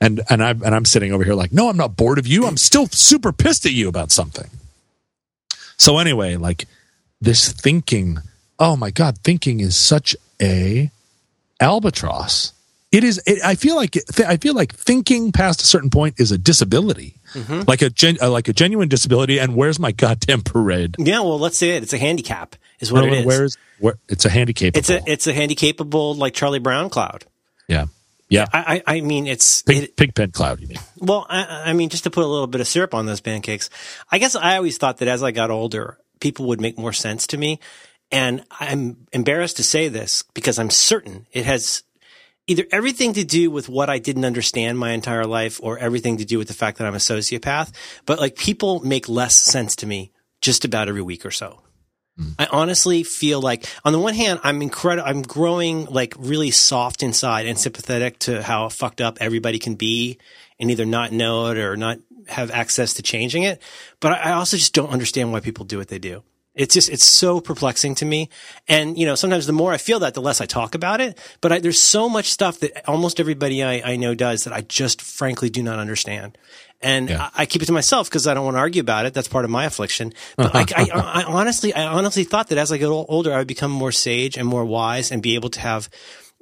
[0.00, 2.46] And and I and I'm sitting over here like, no, I'm not bored of you.
[2.46, 4.50] I'm still super pissed at you about something.
[5.78, 6.66] So anyway, like
[7.20, 8.18] this thinking,
[8.58, 10.90] oh my god, thinking is such a
[11.60, 12.52] albatross.
[12.92, 13.20] It is.
[13.26, 17.16] It, I feel like I feel like thinking past a certain point is a disability,
[17.66, 19.38] like a gen, uh, like a genuine disability.
[19.38, 20.94] And where's my goddamn parade?
[20.98, 21.82] Yeah, well, let's say it.
[21.82, 23.26] It's a handicap, is what it is.
[23.26, 23.98] Where's where?
[24.08, 24.76] It's a handicap.
[24.76, 27.24] it's a it's a handicapable like Charlie Brown cloud.
[27.68, 27.86] yeah,
[28.28, 28.46] yeah.
[28.52, 30.60] I I, I mean, it's Pig, it, pig pen cloud.
[30.60, 30.78] You mean?
[30.98, 33.70] well, I, I mean, just to put a little bit of syrup on those pancakes.
[34.10, 37.26] I guess I always thought that as I got older, people would make more sense
[37.28, 37.60] to me,
[38.10, 41.82] and I'm embarrassed to say this because I'm certain it has
[42.46, 46.24] either everything to do with what I didn't understand my entire life or everything to
[46.24, 47.72] do with the fact that I'm a sociopath.
[48.04, 51.60] But like people make less sense to me just about every week or so.
[52.38, 55.08] I honestly feel like on the one hand, I'm incredible.
[55.08, 60.18] I'm growing like really soft inside and sympathetic to how fucked up everybody can be
[60.58, 61.98] and either not know it or not
[62.28, 63.60] have access to changing it.
[64.00, 66.22] But I also just don't understand why people do what they do.
[66.56, 68.28] It's just, it's so perplexing to me.
[68.66, 71.18] And, you know, sometimes the more I feel that, the less I talk about it.
[71.40, 74.62] But I, there's so much stuff that almost everybody I, I know does that I
[74.62, 76.38] just frankly do not understand.
[76.80, 77.30] And Yeah.
[77.34, 79.14] I, I keep it to myself because I don't want to argue about it.
[79.14, 80.12] That's part of my affliction.
[80.36, 83.46] But I, I, I honestly, I honestly thought that as I get older, I would
[83.46, 85.88] become more sage and more wise and be able to have,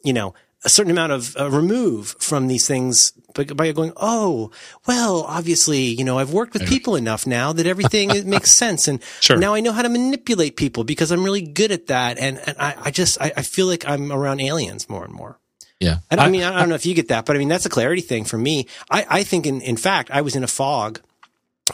[0.04, 4.50] you know, a certain amount of uh, remove from these things by, by going, oh,
[4.86, 8.88] well, obviously, you know, I've worked with people enough now that everything it makes sense.
[8.88, 9.36] And Sure.
[9.36, 12.18] now I know how to manipulate people because I'm really good at that.
[12.18, 15.38] And, and I, I just, I, I feel like I'm around aliens more and more.
[15.80, 15.98] Yeah.
[16.10, 17.70] I, I mean, I, don't know if you get that, but I mean, that's a
[17.70, 18.66] clarity thing for me.
[18.90, 21.00] I, I think in, in fact, I was in a fog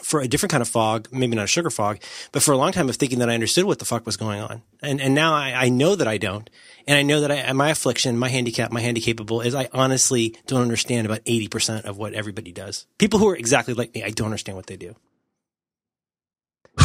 [0.02, 1.98] for a different kind of fog, maybe not a sugar fog,
[2.30, 4.40] but for a long time of thinking that I understood what the fuck was going
[4.40, 4.62] on.
[4.82, 6.48] And, and now I, I know that I don't.
[6.86, 10.62] And I know that I, my affliction, my handicap, my handicapable is I honestly don't
[10.62, 12.86] understand about 80% of what everybody does.
[12.98, 14.94] People who are exactly like me, I don't understand what they do.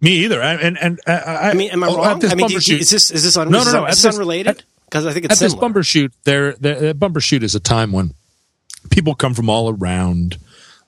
[0.00, 0.42] Me either.
[0.42, 2.24] I, and and uh, I, I mean, am I oh, wrong?
[2.24, 4.14] I mean, you, shoot, is this, is this, un, No, no, no, is this this-
[4.14, 4.64] unrelated?
[4.84, 5.70] Because I think it's at this similar.
[5.70, 8.12] Bumbershoot, there, the, the Bumbershoot is a time when
[8.90, 10.36] people come from all around.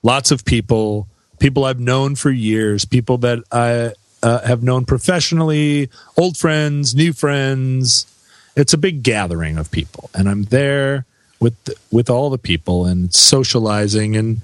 [0.03, 1.07] Lots of people,
[1.39, 3.93] people I've known for years, people that I
[4.23, 8.07] uh, have known professionally, old friends, new friends.
[8.55, 11.05] It's a big gathering of people, and I'm there
[11.39, 11.55] with
[11.91, 14.41] with all the people and socializing and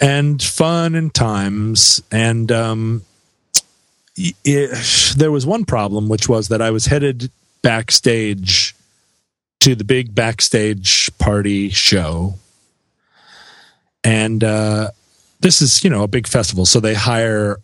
[0.00, 3.02] and fun and times and um,
[4.16, 7.30] it, there was one problem, which was that I was headed
[7.62, 8.74] backstage
[9.60, 12.34] to the big backstage party show.
[14.02, 14.90] And uh,
[15.40, 16.66] this is, you know, a big festival.
[16.66, 17.58] So they hire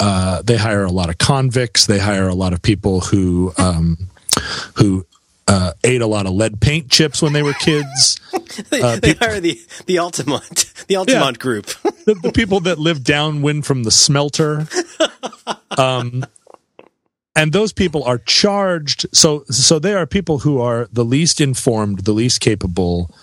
[0.00, 1.86] uh, they hire a lot of convicts.
[1.86, 4.08] They hire a lot of people who um,
[4.76, 5.06] who
[5.48, 8.20] uh, ate a lot of lead paint chips when they were kids.
[8.70, 11.66] they, uh, they hire the, the Altamont, the Altamont group.
[12.04, 14.66] the, the people that live downwind from the smelter.
[15.76, 16.26] Um,
[17.36, 19.06] and those people are charged.
[19.12, 23.14] So, so they are people who are the least informed, the least capable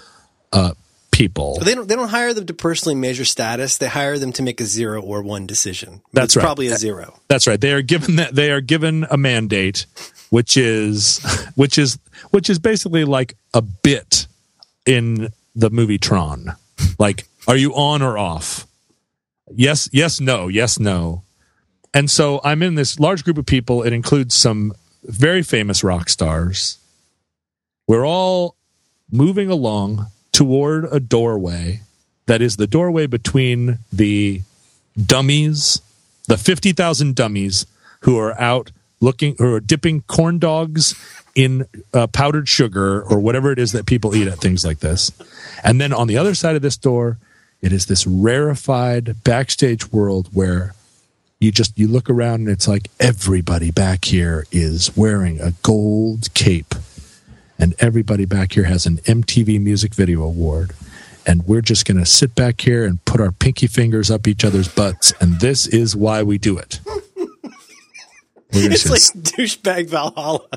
[0.53, 0.71] uh,
[1.15, 1.58] people.
[1.62, 1.88] They don't.
[1.88, 3.78] They don't hire them to personally measure status.
[3.78, 6.01] They hire them to make a zero or one decision.
[6.12, 6.43] That's it's right.
[6.43, 7.19] Probably a zero.
[7.28, 7.60] That's right.
[7.60, 9.86] They are given that they are given a mandate,
[10.30, 11.19] which is
[11.56, 11.97] which is
[12.32, 14.28] which is basically like a bit
[14.86, 16.54] in the movie Tron.
[16.99, 18.67] Like, are you on or off?
[19.56, 21.23] Yes, yes, no, yes, no.
[21.93, 23.84] And so I'm in this large group of people.
[23.84, 24.73] It includes some
[25.04, 26.78] very famous rock stars.
[27.88, 28.58] We're all
[29.10, 31.79] moving along toward a doorway
[32.25, 34.41] that is the doorway between the
[35.01, 35.81] dummies,
[36.27, 37.65] the 50,000 dummies
[38.01, 40.93] who are out looking who are dipping corn dogs
[41.35, 45.09] in uh, powdered sugar or whatever it is that people eat at things like this.
[45.63, 47.17] And then on the other side of this door,
[47.61, 50.73] it is this rarefied backstage world where
[51.39, 56.33] you just you look around and it's like everybody back here is wearing a gold
[56.33, 56.75] cape
[57.57, 60.71] and everybody back here has an MTV Music Video Award
[61.27, 64.45] and we're just going to sit back here and put our pinky fingers up each
[64.45, 66.79] other's butts and this is why we do it.
[68.57, 70.47] It's like douchebag Valhalla.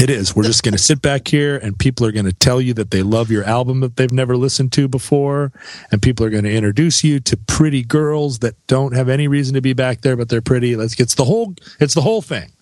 [0.00, 0.36] It is.
[0.36, 2.92] We're just going to sit back here and people are going to tell you that
[2.92, 5.50] they love your album that they've never listened to before.
[5.90, 9.54] And people are going to introduce you to pretty girls that don't have any reason
[9.54, 10.76] to be back there, but they're pretty.
[10.76, 12.52] Let's get the whole, it's the whole thing.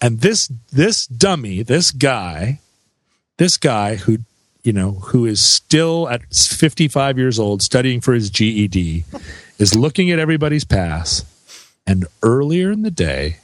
[0.00, 2.58] And this, this dummy, this guy,
[3.38, 4.18] this guy who,
[4.62, 9.04] you know, who is still at 55 years old studying for his GED
[9.58, 11.24] is looking at everybody's pass.
[11.86, 13.38] And earlier in the day,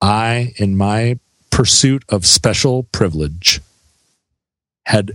[0.00, 1.18] I, in my
[1.50, 3.60] pursuit of special privilege
[4.86, 5.12] had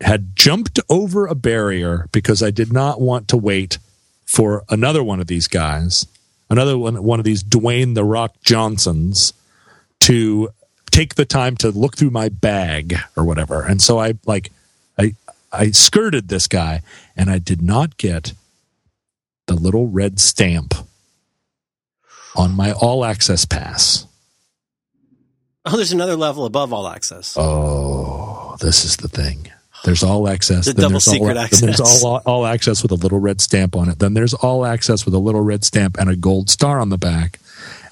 [0.00, 3.78] had jumped over a barrier because I did not want to wait
[4.26, 6.06] for another one of these guys,
[6.48, 9.32] another one one of these Dwayne the Rock Johnsons
[10.00, 10.50] to
[10.98, 13.62] take the time to look through my bag or whatever.
[13.62, 14.50] And so I like
[14.98, 15.14] I
[15.52, 16.82] I skirted this guy
[17.16, 18.32] and I did not get
[19.46, 20.74] the little red stamp
[22.34, 24.06] on my all access pass.
[25.64, 27.36] Oh, there's another level above all access.
[27.38, 29.52] Oh, this is the thing.
[29.84, 30.66] There's all access.
[30.66, 31.60] The double secret all, access.
[31.60, 34.00] Then there's all, all access with a little red stamp on it.
[34.00, 36.98] Then there's all access with a little red stamp and a gold star on the
[36.98, 37.38] back.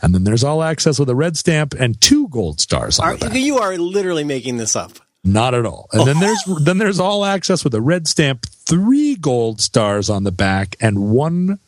[0.03, 3.17] And then there's all access with a red stamp and two gold stars on Are,
[3.17, 3.37] the back.
[3.39, 4.93] you are literally making this up.
[5.25, 5.89] Not at all.
[5.93, 10.23] And then there's then there's all access with a red stamp, three gold stars on
[10.25, 11.59] the back, and one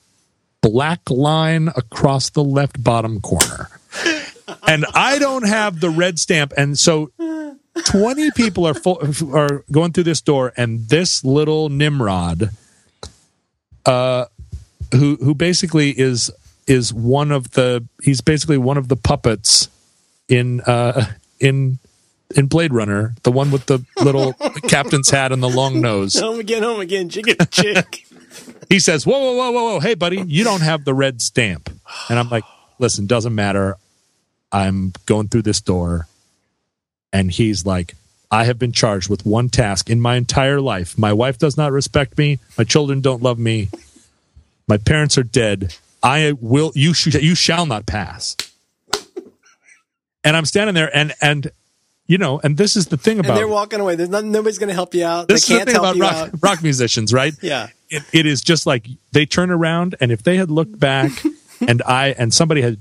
[0.60, 3.68] black line across the left bottom corner.
[4.66, 7.10] And I don't have the red stamp, and so
[7.84, 9.00] 20 people are full,
[9.34, 12.50] are going through this door, and this little Nimrod,
[13.86, 14.26] uh,
[14.92, 16.30] who who basically is
[16.68, 19.68] is one of the he's basically one of the puppets
[20.28, 21.06] in uh
[21.40, 21.78] in
[22.36, 24.34] in Blade Runner, the one with the little
[24.68, 26.14] captain's hat and the long nose.
[26.18, 28.04] Home again, home again, chicken chick.
[28.68, 29.80] He says, "Whoa, whoa, whoa, whoa, whoa!
[29.80, 31.70] Hey, buddy, you don't have the red stamp."
[32.10, 32.44] And I'm like,
[32.78, 33.76] "Listen, doesn't matter.
[34.52, 36.06] I'm going through this door."
[37.10, 37.94] And he's like,
[38.30, 40.98] "I have been charged with one task in my entire life.
[40.98, 42.40] My wife does not respect me.
[42.58, 43.70] My children don't love me.
[44.68, 45.74] My parents are dead.
[46.02, 46.72] I will.
[46.74, 48.36] You sh- you shall not pass."
[50.24, 51.50] And I'm standing there, and and
[52.08, 53.94] you know, and this is the thing about and they're walking away.
[53.94, 55.28] There's nothing, nobody's going to help you out.
[55.28, 57.34] this they is the thing about rock, rock musicians, right?
[57.42, 57.68] Yeah.
[57.90, 61.10] It, it is just like they turn around, and if they had looked back,
[61.66, 62.78] and I and somebody had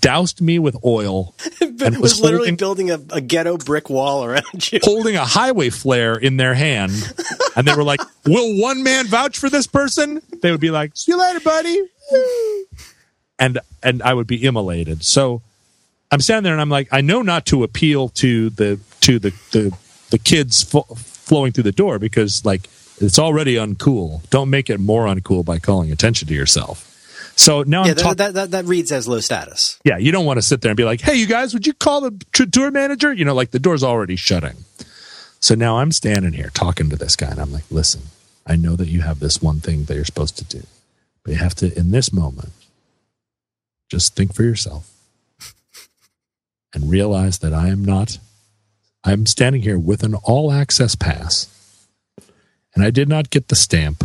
[0.00, 4.72] doused me with oil and it was literally building a, a ghetto brick wall around
[4.72, 4.78] you.
[4.82, 6.92] holding a highway flare in their hand,
[7.56, 10.96] and they were like, "Will one man vouch for this person?" They would be like,
[10.96, 11.80] "See you later, buddy,"
[13.38, 15.02] and and I would be immolated.
[15.02, 15.42] So
[16.10, 19.30] I'm standing there, and I'm like, I know not to appeal to the to the
[19.52, 19.76] the,
[20.10, 22.68] the kids fo- flowing through the door because like
[23.00, 24.28] it's already uncool.
[24.30, 26.90] Don't make it more uncool by calling attention to yourself.
[27.36, 28.08] So now Yeah, I'm talking.
[28.08, 29.80] that, that, that, that reads as low status.
[29.84, 31.72] Yeah, you don't want to sit there and be like, "Hey, you guys, would you
[31.74, 32.12] call the
[32.52, 34.56] tour manager?" You know, like the door's already shutting.
[35.40, 38.02] So now I'm standing here talking to this guy, and I'm like, "Listen,
[38.46, 40.62] I know that you have this one thing that you're supposed to do,
[41.24, 42.52] but you have to, in this moment,
[43.90, 44.90] just think for yourself
[46.72, 48.18] and realize that I am not.
[49.02, 51.48] I'm standing here with an all access pass,
[52.74, 54.04] and I did not get the stamp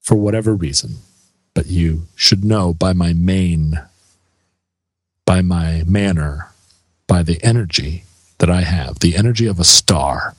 [0.00, 0.96] for whatever reason."
[1.54, 3.80] but you should know by my mane,
[5.26, 6.48] by my manner,
[7.06, 8.04] by the energy
[8.38, 10.34] that I have, the energy of a star,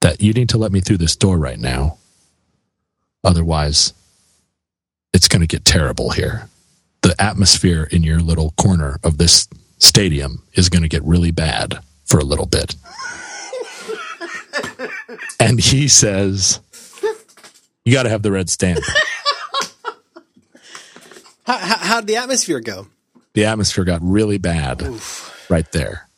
[0.00, 1.98] that you need to let me through this door right now.
[3.26, 3.92] Otherwise,
[5.12, 6.48] it's going to get terrible here.
[7.02, 11.80] The atmosphere in your little corner of this stadium is going to get really bad
[12.06, 12.76] for a little bit.
[15.40, 16.60] and he says,
[17.84, 18.80] You got to have the red stamp.
[21.46, 22.88] How, how, how'd the atmosphere go?
[23.36, 24.82] the atmosphere got really bad
[25.50, 26.08] right there.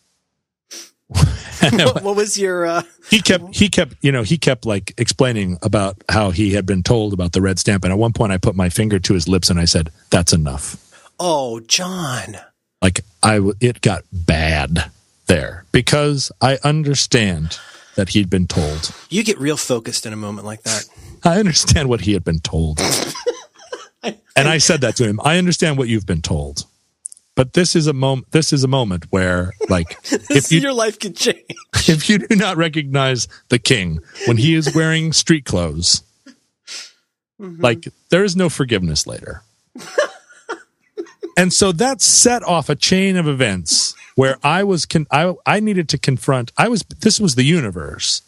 [1.72, 2.66] What, what was your?
[2.66, 6.66] Uh, He kept he kept you know he kept like explaining about how he had
[6.66, 9.14] been told about the red stamp, and at one point I put my finger to
[9.14, 12.37] his lips and I said, "That's enough." Oh, John.
[12.81, 14.90] Like I, it got bad
[15.26, 17.59] there because I understand
[17.96, 18.94] that he'd been told.
[19.11, 20.85] You get real focused in a moment like that.
[21.24, 22.81] I understand what he had been told.
[24.02, 25.20] and I said that to him.
[25.24, 26.64] I understand what you've been told.
[27.38, 29.96] But this is a moment this is a moment where like
[30.29, 31.44] if you Your life can change.
[31.88, 36.03] if you do not recognize the king when he is wearing street clothes,
[37.40, 37.62] mm-hmm.
[37.62, 39.44] like there is no forgiveness later.
[41.37, 45.61] and so that set off a chain of events where I was con- I I
[45.61, 48.20] needed to confront I was this was the universe.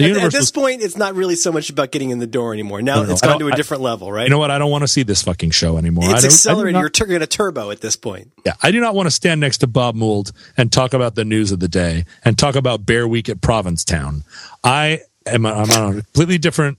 [0.00, 2.52] At, at this was, point, it's not really so much about getting in the door
[2.52, 2.80] anymore.
[2.82, 4.24] Now No, it's I gone to a different level, right?
[4.24, 4.50] you know what?
[4.50, 6.04] I don't want to see this fucking show anymore.
[6.04, 8.30] I it's I not- You're tur- a turbo at this point.
[8.46, 11.24] Yeah, I do not want to stand next to Bob Mould and talk about the
[11.24, 14.22] news of the day and talk about Bear Week at Provincetown.
[14.62, 16.78] I am I'm on a completely different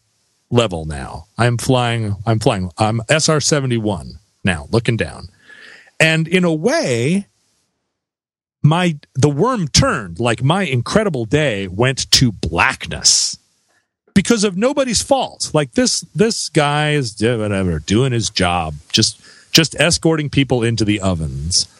[0.49, 1.27] level now.
[1.37, 2.15] I'm flying.
[2.25, 2.71] I'm flying.
[2.77, 5.27] I'm SR seventy one now, looking down,
[5.99, 7.27] and in a way,
[8.61, 10.19] my the worm turned.
[10.19, 13.37] Like my incredible day went to blackness
[14.13, 15.51] because of nobody's fault.
[15.53, 20.85] Like this this guy is do- whatever doing his job, just just escorting people into
[20.85, 21.67] the ovens.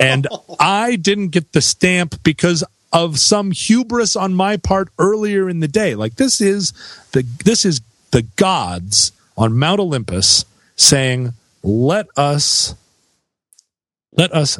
[0.00, 0.28] And
[0.60, 2.62] I didn't get the stamp because
[2.92, 5.96] of some hubris on my part earlier in the day.
[5.96, 6.72] Like this is
[7.10, 7.80] the this is
[8.12, 10.44] the gods on Mount Olympus
[10.76, 12.74] saying, "Let us
[14.12, 14.58] let us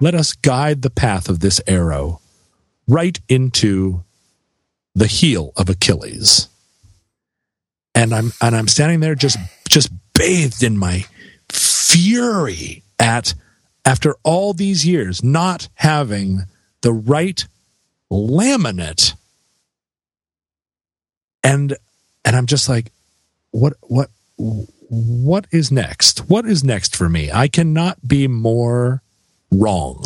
[0.00, 2.20] let us guide the path of this arrow
[2.86, 4.04] right into
[4.94, 6.48] the heel of Achilles.
[7.94, 11.04] And I'm and I'm standing there just just bathed in my
[11.50, 13.34] fury at
[13.84, 16.42] after all these years not having
[16.82, 17.44] the right
[18.10, 19.14] laminate.
[21.42, 21.76] And
[22.24, 22.92] and I'm just like
[23.50, 26.20] what what what is next?
[26.30, 27.30] What is next for me?
[27.32, 29.02] I cannot be more
[29.50, 30.04] wrong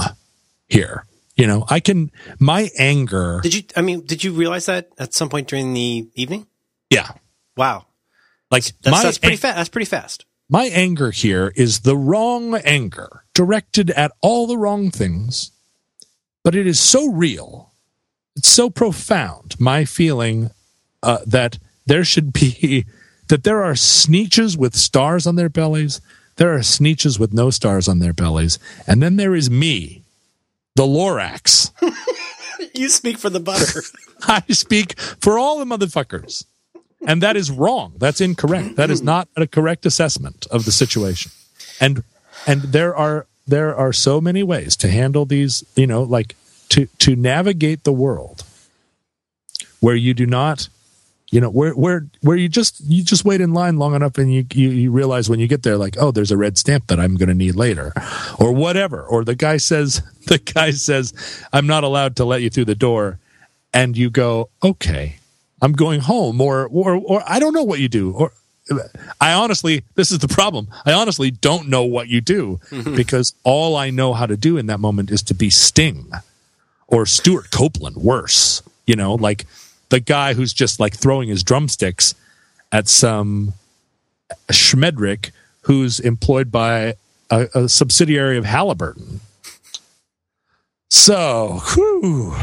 [0.69, 1.05] here.
[1.37, 3.63] You know, I can my anger Did you?
[3.75, 6.47] I mean, did you realize that at some point during the evening?
[6.91, 7.09] yeah.
[7.57, 7.87] Wow,
[8.51, 9.57] Like that's, my that's pretty fast.
[9.57, 10.25] That's pretty fast.
[10.49, 15.51] my anger here is the wrong anger directed at all the wrong things
[16.45, 17.73] but it is so real
[18.37, 20.51] it's so profound my feeling
[21.03, 22.85] uh, that there should be
[23.29, 26.01] that there are Sneetches with stars on their bellies
[26.37, 30.03] there are Sneetches with no stars on their bellies and then there is me
[30.77, 31.73] the lorax
[32.75, 33.83] You speak for the butter.
[34.23, 36.45] I speak for all the motherfuckers.
[37.07, 37.95] And that is wrong.
[37.99, 38.77] That's incorrect.
[38.77, 41.33] That is not a correct assessment of the situation.
[41.81, 42.05] And
[42.47, 46.37] and there are there are so many ways to handle these, you know, like
[46.69, 48.45] to to navigate the world
[49.81, 50.69] where you do not
[51.33, 54.33] you know where where where you just you just wait in line long enough and
[54.33, 57.01] you you, you realize when you get there like oh there's a red stamp that
[57.01, 57.93] i'm going to need later
[58.39, 59.03] or whatever.
[59.03, 61.13] Or the guy says the guy says
[61.53, 63.19] i'm not allowed to let you through the door.
[63.75, 65.17] And you go okay
[65.63, 66.41] i'm going home.
[66.41, 68.13] Or or or i don't know what you do.
[68.13, 68.33] Or
[69.19, 70.69] i honestly this is the problem.
[70.85, 72.95] I honestly don't know what you do mm-hmm.
[72.95, 76.13] because all i know how to do in that moment is to be sting
[76.89, 78.63] or Stewart Copeland, worse.
[78.87, 79.47] You know, like
[79.93, 82.15] the guy who's just like throwing his drumsticks
[82.73, 83.53] at some
[84.51, 85.33] Schmedrick
[85.65, 86.95] who's employed by
[87.31, 89.21] a, a subsidiary of Halliburton.
[90.89, 92.35] So, whew,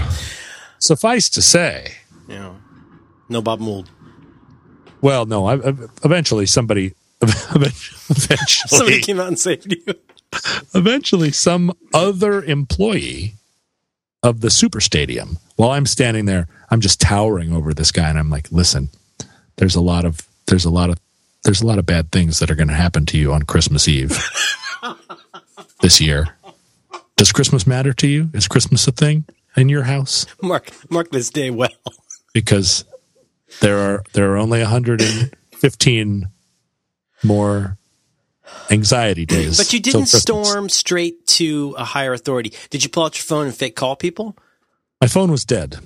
[0.78, 1.96] suffice to say,
[2.28, 2.54] Yeah.
[3.30, 3.90] No Bob Mould.
[5.02, 6.94] well, no, I, I, eventually somebody,
[8.48, 9.96] Somebody came out and saved you.
[10.76, 13.34] eventually some other employee
[14.24, 15.38] of the super stadium.
[15.56, 18.90] While i'm standing there i'm just towering over this guy and i'm like listen
[19.58, 20.98] there's a lot of there's a lot of
[21.44, 23.88] there's a lot of bad things that are going to happen to you on christmas
[23.88, 24.18] eve
[25.82, 26.36] this year.
[27.18, 28.30] Does christmas matter to you?
[28.34, 29.26] Is christmas a thing
[29.58, 30.26] in your house?
[30.42, 31.70] Mark, mark this day well.
[32.34, 32.86] because
[33.62, 36.28] there are there are only 115
[37.24, 37.78] more
[38.70, 42.54] anxiety days But you didn't storm straight to a higher authority.
[42.70, 44.36] Did you pull out your phone and fake call people?
[45.02, 45.80] my phone was dead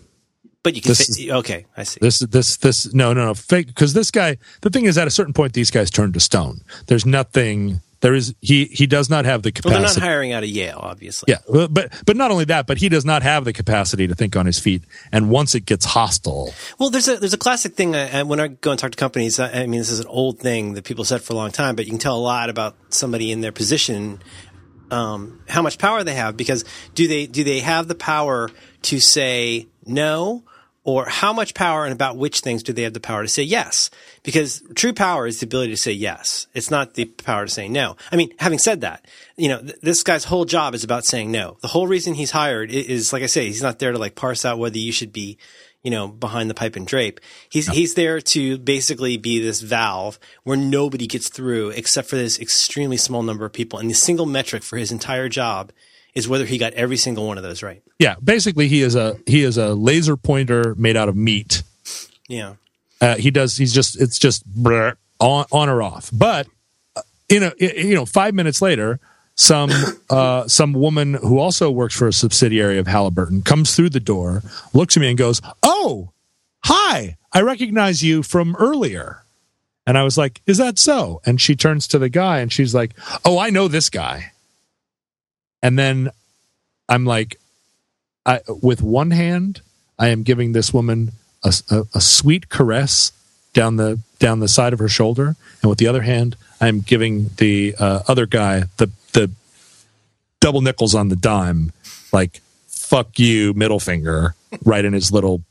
[0.64, 0.90] But you can.
[0.90, 2.00] This Fa- okay, I see.
[2.02, 5.12] This this this no no no fake because this guy the thing is at a
[5.12, 6.62] certain point these guys turn to stone.
[6.88, 10.44] There's nothing there is he he does not have the Well, they're not hiring out
[10.44, 11.34] of Yale, obviously.
[11.34, 14.36] yeah, but but not only that, but he does not have the capacity to think
[14.36, 14.84] on his feet.
[15.14, 18.42] And once it gets hostile, Well, there's a there's a classic thing uh, uh, when
[18.42, 19.40] I go and talk to companies.
[19.40, 21.78] I I mean, this is an old thing that people said for a long time,
[21.78, 24.22] but you can tell a lot about somebody in their position,
[24.92, 26.36] um, how much power they have.
[26.36, 28.50] Because do they do they have the power
[28.82, 30.44] to say no,
[30.86, 33.44] or how much power and about which things do they have the power to say
[33.44, 33.90] yes?
[34.22, 36.48] Because true power is the ability to say yes.
[36.54, 37.96] It's not the power to say no.
[38.12, 39.06] I mean, having said that,
[39.38, 41.58] you know, th- this guy's whole job is about saying no.
[41.62, 44.16] The whole reason he's hired is, is, like I say, he's not there to like
[44.16, 45.38] parse out whether you should be,
[45.84, 47.22] you know, behind the pipe and drape.
[47.48, 47.74] He's, no.
[47.74, 52.98] he's there to basically be this valve where nobody gets through except for this extremely
[52.98, 53.80] small number of people.
[53.80, 55.72] And the single metric for his entire job
[56.16, 57.82] is whether he got every single one of those right.
[58.00, 61.64] Yeah, basically he is a he is a laser pointer made out of meat.
[62.28, 62.56] Yeah.
[63.02, 63.58] Uh, he does.
[63.58, 64.00] He's just.
[64.00, 66.10] It's just on on or off.
[66.14, 66.48] But
[67.30, 69.00] you know, you know, five minutes later,
[69.36, 69.72] some
[70.10, 74.44] uh, some woman who also works for a subsidiary of Halliburton comes through the door,
[74.74, 76.12] looks at me, and goes, "Oh,
[76.64, 77.18] hi!
[77.32, 79.24] I recognize you from earlier."
[79.86, 82.76] And I was like, "Is that so?" And she turns to the guy, and she's
[82.76, 82.94] like,
[83.26, 84.33] "Oh, I know this guy."
[85.64, 86.12] And then
[86.90, 87.40] I'm like,
[88.26, 89.62] I, with one hand,
[89.98, 93.14] I am giving this woman a, a, a, sweet caress
[93.54, 96.82] down the down the side of her shoulder, and with the other hand, I am
[96.82, 99.32] giving the uh, other guy the the
[100.40, 101.72] double nickels on the dime,
[102.12, 105.44] like "fuck you" middle finger right in his little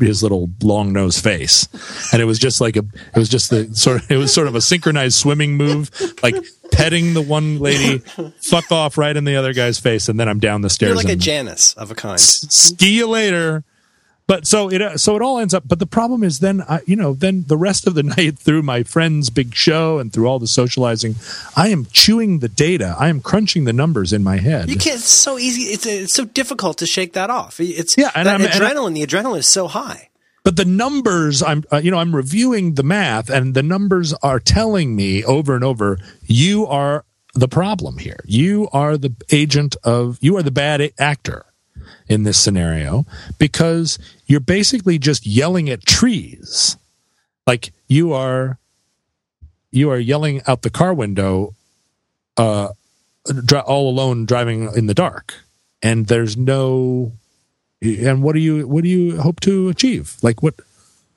[0.00, 1.68] his little long nose face,
[2.12, 2.80] and it was just like a
[3.14, 5.90] it was just the sort of it was sort of a synchronized swimming move,
[6.22, 6.36] like
[6.72, 7.98] petting the one lady,
[8.42, 10.90] fuck off right in the other guy's face, and then I'm down the stairs.
[10.90, 12.14] You're like a Janus of a kind.
[12.14, 13.64] S- ski you later.
[14.30, 15.64] But so it so it all ends up.
[15.66, 18.62] But the problem is then I, you know then the rest of the night through
[18.62, 21.16] my friend's big show and through all the socializing,
[21.56, 22.94] I am chewing the data.
[22.96, 24.70] I am crunching the numbers in my head.
[24.70, 25.00] You can't.
[25.00, 25.72] It's so easy.
[25.72, 27.58] It's it's so difficult to shake that off.
[27.58, 28.12] It's yeah.
[28.14, 28.86] And I'm, adrenaline.
[28.86, 30.10] And I, the adrenaline is so high
[30.42, 34.40] but the numbers i'm uh, you know i'm reviewing the math and the numbers are
[34.40, 37.04] telling me over and over you are
[37.34, 41.44] the problem here you are the agent of you are the bad actor
[42.08, 43.06] in this scenario
[43.38, 43.98] because
[44.30, 46.76] you're basically just yelling at trees.
[47.48, 48.60] Like you are
[49.72, 51.56] you are yelling out the car window
[52.36, 52.68] uh
[53.66, 55.34] all alone driving in the dark.
[55.82, 57.10] And there's no
[57.82, 60.16] and what do you what do you hope to achieve?
[60.22, 60.54] Like what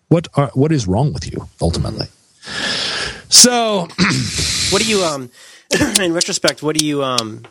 [0.08, 2.08] what are what is wrong with you ultimately?
[3.30, 3.88] So
[4.72, 5.30] what do you um
[6.02, 7.44] in retrospect what do you um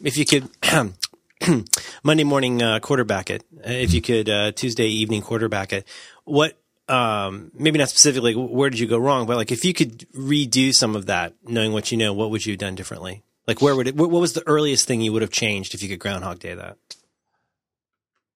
[0.00, 0.48] if you could
[2.02, 5.86] monday morning uh, quarterback it if you could uh, tuesday evening quarterback it
[6.24, 10.06] what um maybe not specifically where did you go wrong but like if you could
[10.12, 13.62] redo some of that knowing what you know what would you have done differently like
[13.62, 16.00] where would it what was the earliest thing you would have changed if you could
[16.00, 16.76] groundhog day that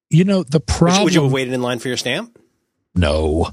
[0.09, 1.03] you know the problem.
[1.03, 2.39] Would you, would you have waited in line for your stamp?
[2.95, 3.51] No.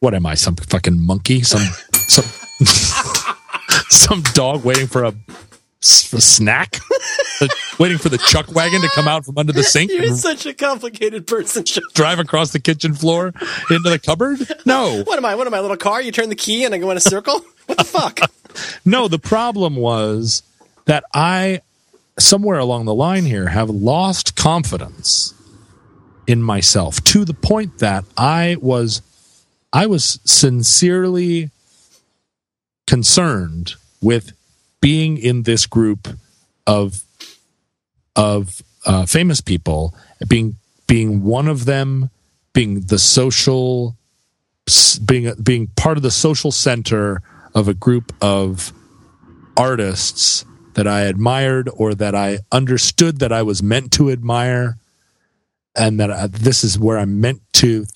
[0.00, 0.34] What am I?
[0.34, 1.42] Some fucking monkey?
[1.42, 2.24] Some some
[3.88, 5.12] some dog waiting for a, a
[5.82, 6.80] snack?
[7.78, 9.90] waiting for the chuck wagon to come out from under the sink?
[9.90, 11.64] You're such a complicated person.
[11.94, 13.28] Drive across the kitchen floor
[13.70, 14.38] into the cupboard?
[14.64, 15.02] No.
[15.02, 15.34] What am I?
[15.34, 15.60] What am I?
[15.60, 16.00] Little car?
[16.00, 17.44] You turn the key and I go in a circle?
[17.66, 18.20] What the fuck?
[18.84, 20.42] no, the problem was
[20.86, 21.60] that I
[22.18, 25.34] somewhere along the line here have lost confidence
[26.26, 29.02] in myself to the point that I was
[29.72, 31.50] I was sincerely
[32.86, 34.32] concerned with
[34.80, 36.08] being in this group
[36.66, 37.02] of
[38.16, 39.94] of uh, famous people
[40.26, 40.56] being
[40.88, 42.10] being one of them
[42.52, 43.96] being the social
[45.04, 47.22] being being part of the social center
[47.54, 48.72] of a group of
[49.56, 50.44] artists
[50.74, 54.76] that I admired or that I understood that I was meant to admire
[55.74, 57.86] and that I, this is where I'm meant to,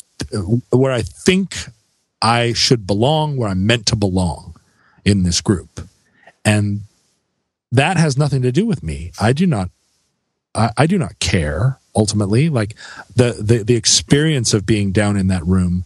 [0.71, 1.57] where I think
[2.23, 4.57] I should belong, where I'm meant to belong
[5.05, 5.81] in this group.
[6.45, 6.83] And
[7.73, 9.13] that has nothing to do with me.
[9.21, 9.71] I do not,
[10.55, 12.49] I, I do not care ultimately.
[12.49, 12.75] Like
[13.15, 15.85] the, the, the experience of being down in that room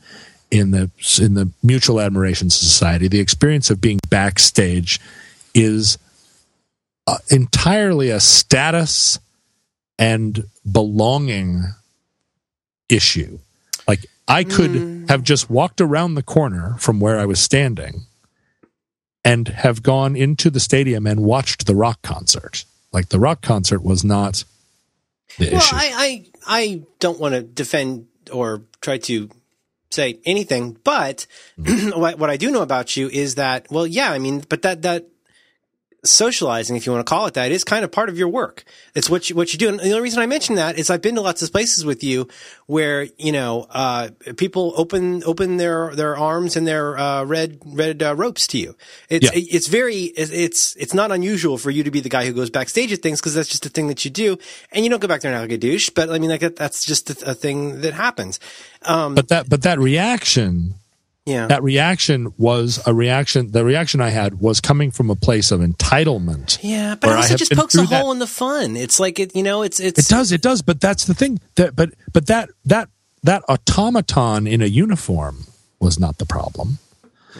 [0.50, 0.90] in the,
[1.20, 5.00] in the mutual admiration society, the experience of being backstage
[5.54, 5.98] is
[7.06, 9.18] uh, entirely a status
[9.98, 11.64] and belonging
[12.88, 13.38] issue.
[13.86, 15.08] Like I could mm.
[15.08, 18.06] have just walked around the corner from where I was standing
[19.24, 22.64] and have gone into the stadium and watched the rock concert.
[22.92, 24.44] Like the rock concert was not
[25.38, 25.74] the well, issue.
[25.76, 25.92] I,
[26.46, 29.30] I I don't want to defend or try to
[29.90, 31.26] say anything, but
[31.58, 31.96] mm.
[31.96, 34.82] what, what I do know about you is that well, yeah, I mean, but that
[34.82, 35.08] that
[36.04, 38.64] socializing, if you want to call it that, is kind of part of your work.
[38.94, 39.68] It's what you, what you do.
[39.68, 42.04] And the only reason I mention that is I've been to lots of places with
[42.04, 42.28] you
[42.66, 48.02] where, you know, uh, people open, open their, their arms and their, uh, red, red,
[48.02, 48.76] uh, ropes to you.
[49.08, 49.30] It's, Yeah.
[49.34, 52.92] it's very, it's, it's not unusual for you to be the guy who goes backstage
[52.92, 54.38] at things because that's just a thing that you do.
[54.72, 56.54] And you don't go back there and act like a douche, but I mean, like,
[56.56, 58.40] that's just a, a thing that happens.
[58.82, 60.74] Um, But that but that reaction
[61.26, 61.46] yeah.
[61.46, 65.60] that reaction was a reaction the reaction I had was coming from a place of
[65.60, 66.58] entitlement.
[66.62, 68.76] yeah, but where it also just pokes a that- hole in the fun.
[68.76, 71.40] It's like it, you know, it's, it's, It does, it does, but that's the thing.
[71.56, 72.88] That but but that that
[73.22, 75.46] that automaton in a uniform
[75.80, 76.78] was not the problem.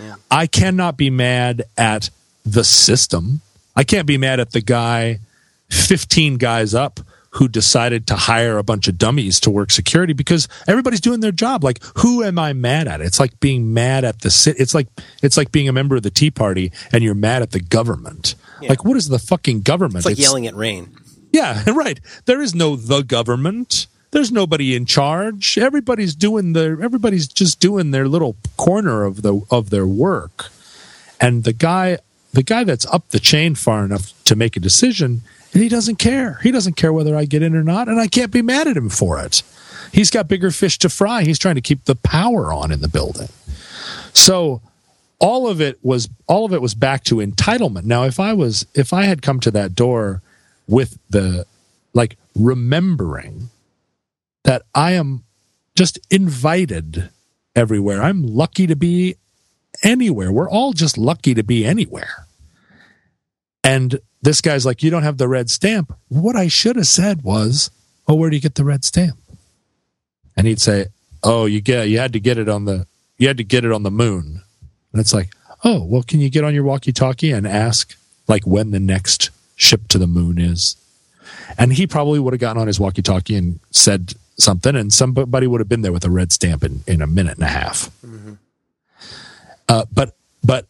[0.01, 0.17] Yeah.
[0.31, 2.11] I cannot be mad at
[2.45, 3.43] the system.
[3.77, 5.21] I can't be mad at the guy
[5.71, 7.01] 15 guys up
[7.35, 11.33] who decided to hire a bunch of dummies to work security because everybody's doing their
[11.33, 11.65] job.
[11.65, 13.01] Like, who am I mad at?
[13.01, 14.59] It's like being mad at the city.
[14.61, 14.89] It's like
[15.23, 18.35] it's like being a member of the Tea Party and you're mad at the government.
[18.61, 18.69] Yeah.
[18.71, 19.97] Like, what is the fucking government?
[19.97, 20.97] it's like It's- yelling at rain.
[21.33, 21.99] yeah, right.
[22.27, 23.87] There is no the government.
[24.13, 25.59] There's nobody in charge.
[25.59, 30.51] Everybody's doing their everybody's just doing their little corner of the of their work.
[31.21, 31.99] And the guy
[32.33, 35.23] the guy that's up the chain far enough to make a decision,
[35.55, 36.41] and he doesn't care.
[36.43, 38.77] He doesn't care whether I get in or not, and I can't be mad at
[38.77, 39.43] him for it.
[39.93, 41.23] He's got bigger fish to fry.
[41.23, 43.29] He's trying to keep the power on in the building.
[44.13, 44.61] So
[45.21, 47.85] all of it was all of it was back to entitlement.
[47.85, 50.21] Now, if I was if I had come to that door
[50.67, 51.47] with the
[51.93, 53.51] like remembering
[54.43, 55.25] that I am
[55.77, 57.11] just invited
[57.55, 58.03] everywhere.
[58.03, 59.17] I'm lucky to be
[59.83, 60.31] anywhere.
[60.33, 62.27] We're all just lucky to be anywhere.
[63.63, 65.97] And this guy's like, You don't have the red stamp.
[66.09, 67.71] What I should have said was,
[68.09, 69.19] Oh, where do you get the red stamp?
[70.37, 70.87] And he'd say,
[71.23, 72.87] Oh, you get you had to get it on the
[73.19, 74.43] you had to get it on the moon.
[74.93, 75.31] And it's like,
[75.63, 77.97] Oh, well, can you get on your walkie talkie and ask
[78.27, 80.77] like when the next ship to the moon is?
[81.57, 85.47] And he probably would have gotten on his walkie talkie and said something, and somebody
[85.47, 87.91] would have been there with a red stamp in, in a minute and a half.
[89.69, 90.67] Uh, but but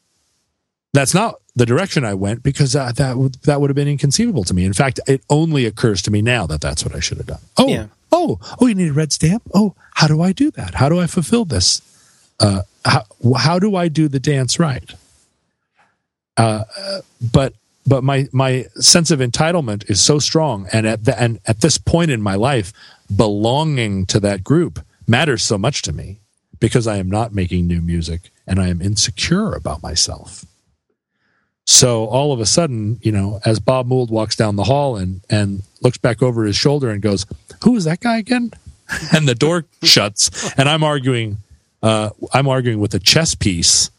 [0.93, 4.45] that's not the direction I went because uh, that would that would have been inconceivable
[4.45, 4.65] to me.
[4.65, 7.41] In fact, it only occurs to me now that that's what I should have done.
[7.57, 7.87] Oh, Yeah.
[8.11, 8.67] oh, oh!
[8.67, 9.43] You need a red stamp.
[9.55, 10.75] Oh, how do I do that?
[10.75, 11.81] How do I fulfill this?
[12.41, 13.05] Uh, how
[13.37, 14.91] how do I do the dance right?
[16.37, 16.65] Uh,
[17.33, 17.55] but
[17.87, 21.79] but my my sense of entitlement is so strong, and at the, and at this
[21.79, 22.73] point in my life,
[23.15, 26.19] belonging to that group matters so much to me
[26.59, 30.45] because I am not making new music and I am insecure about myself.
[31.67, 35.23] So all of a sudden, you know, as Bob Mould walks down the hall and
[35.31, 37.27] and looks back over his shoulder and goes,
[37.65, 38.53] "Who is that guy again?"
[39.13, 41.39] and the door shuts, and I'm arguing,
[41.83, 43.91] uh, I'm arguing with a chess piece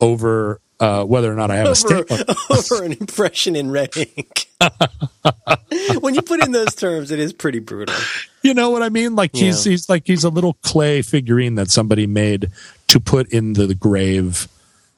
[0.00, 2.10] over uh, whether or not I have a over, stamp.
[2.50, 4.46] over an impression in red ink.
[6.00, 7.94] when you put in those terms, it is pretty brutal.
[8.42, 9.14] You know what I mean?
[9.14, 9.70] Like he's Yeah.
[9.70, 12.50] he's like he's a little clay figurine that somebody made
[12.88, 14.48] to put in the, grave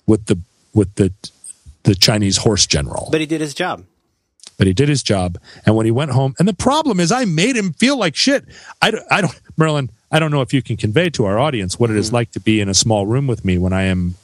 [0.07, 0.41] with the
[0.73, 1.13] with the
[1.85, 3.09] the Chinese horse general.
[3.13, 3.85] But he did his job.
[4.59, 5.39] but he did his job.
[5.67, 8.45] And when he went home, and the problem is, I made him feel like shit.
[8.83, 11.79] I, don't- I don't, Merlin, I don't know if you can convey to our audience
[11.79, 14.15] what it is like to be in a small room with me when I am,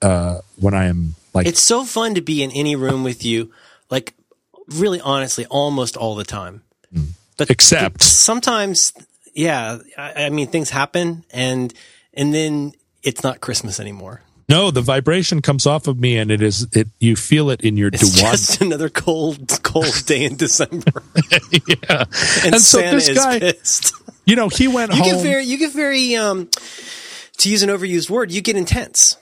[0.00, 3.50] uh, when I am like, It's so fun to be in any room with you,
[3.90, 4.14] like
[4.68, 6.62] really honestly, almost all the time.
[7.36, 8.92] But Except- but sometimes,
[9.34, 11.74] yeah, I, I mean, things happen and,
[12.12, 14.22] and then it's not Christmas anymore.
[14.48, 17.76] No, the vibration comes off of me and it is, it, you feel it in
[17.76, 18.30] your It's duwad.
[18.32, 21.02] just another cold, cold day in December.
[21.50, 22.04] yeah.
[22.44, 23.92] And, And so this guy- pissed.
[24.26, 25.12] You know, he went You home.
[25.14, 26.48] get very, you get very, um,
[27.38, 29.16] to use an overused word, you get intense.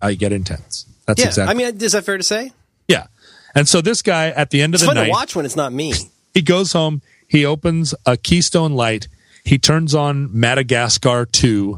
[0.00, 0.86] I get intense.
[1.06, 1.26] That's Yeah.
[1.26, 1.50] exactly.
[1.54, 2.52] I mean, is that fair to say?
[2.88, 3.06] yeah.
[3.54, 5.44] And so this guy at the end of It's the fun night, to watch when
[5.44, 5.92] it's not me.
[6.34, 9.08] he goes home, he opens a Keystone Light,
[9.44, 11.76] he turns on Madagascar 2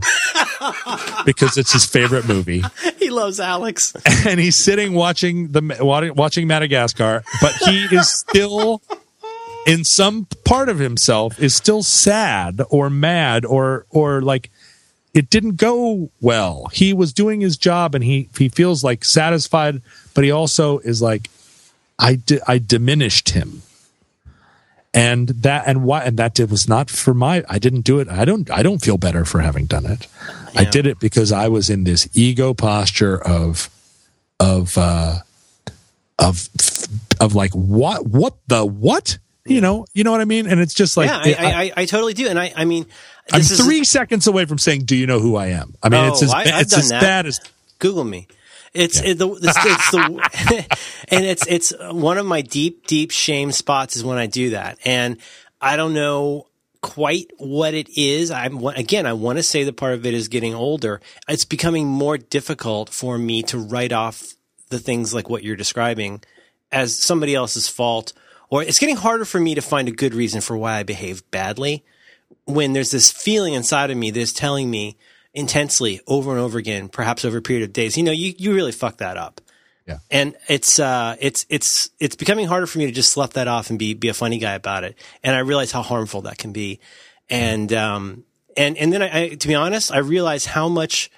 [1.24, 2.62] because it's his favorite movie.
[2.98, 3.94] he loves Alex.
[4.26, 8.82] and he's sitting watching the watching Madagascar, but he is still
[9.66, 14.50] in some part of himself is still sad or mad or or like
[15.14, 16.68] it didn't go well.
[16.72, 19.82] He was doing his job and he he feels like satisfied,
[20.14, 21.30] but he also is like
[21.98, 23.62] I di- I diminished him.
[24.94, 28.08] And that and why and that did, was not for my I didn't do it.
[28.08, 30.06] I don't I don't feel better for having done it.
[30.56, 33.68] I did it because I was in this ego posture of
[34.40, 35.18] of uh
[36.18, 36.48] of
[37.20, 40.74] of like what what the what you know you know what I mean and it's
[40.74, 42.28] just like yeah, I, I, I, I totally do.
[42.28, 42.86] And I, I mean,
[43.32, 46.00] I'm is three seconds away from saying do you know who I am I mean
[46.04, 47.00] Oh, it's as I- it's as that.
[47.00, 47.40] bad as
[47.78, 48.28] Google me.
[48.74, 49.10] It's, Yeah.
[49.10, 50.76] it, the, it's, it's the,
[51.08, 54.78] and it's, it's one of my deep, deep shame spots is when I do that.
[54.86, 55.18] And
[55.60, 56.46] I don't know
[56.82, 58.30] quite what it is.
[58.30, 61.00] I'm, again, I want to say the part of it is getting older.
[61.28, 64.34] It's becoming more difficult for me to write off
[64.68, 66.22] the things like what you're describing
[66.70, 68.12] as somebody else's fault,
[68.50, 71.30] or it's getting harder for me to find a good reason for why I behaved
[71.30, 71.84] badly
[72.44, 74.96] when there's this feeling inside of me that's telling me
[75.34, 78.54] intensely over and over again, perhaps over a period of days, you know, you, you
[78.54, 79.40] really fucked that up.
[79.92, 79.98] Yeah.
[80.10, 83.70] And it's, uh, it's, it's, it's becoming harder for me to just slough that off
[83.70, 84.96] and be, be a funny guy about it.
[85.22, 86.80] And I realize how harmful that can be.
[87.28, 88.24] And, um,
[88.56, 91.10] and, and then I, I, to be honest, I realize how much,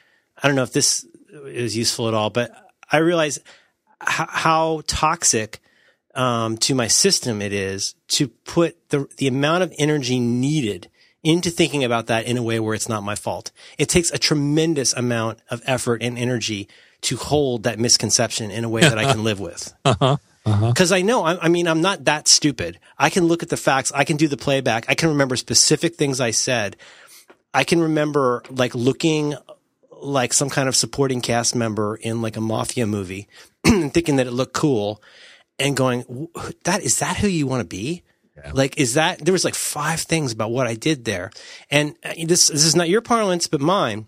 [0.42, 1.06] I don't know if this
[1.46, 2.50] is useful at all, but
[2.90, 3.38] I realize
[4.00, 5.60] how, how toxic,
[6.14, 10.88] um, to my system it is to put the, the amount of energy needed
[11.24, 13.50] into thinking about that in a way where it's not my fault.
[13.78, 16.68] It takes a tremendous amount of effort and energy
[17.05, 19.72] to hold that misconception in a way that I can live with.
[20.44, 22.78] Because I know, I, I mean, I'm not that stupid.
[22.98, 23.92] I can look at the facts.
[23.94, 24.84] I can do the playback.
[24.88, 26.76] I can remember specific things I said.
[27.55, 29.34] I can remember like looking
[29.90, 33.26] like some kind of supporting cast member in like a mafia movie
[33.64, 35.02] and thinking that it looked cool
[35.59, 36.28] and going,
[36.64, 38.02] that is that who you want to be?
[38.52, 41.30] Like, is that there was like five things about what I did there,
[41.70, 44.07] and uh, this this is not your parlance, but mine.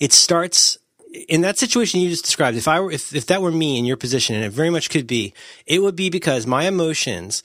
[0.00, 0.78] It starts
[1.14, 2.56] in that situation you just described.
[2.56, 4.90] If I were if if that were me in your position, and it very much
[4.90, 5.32] could be,
[5.66, 7.42] it would be because my emotions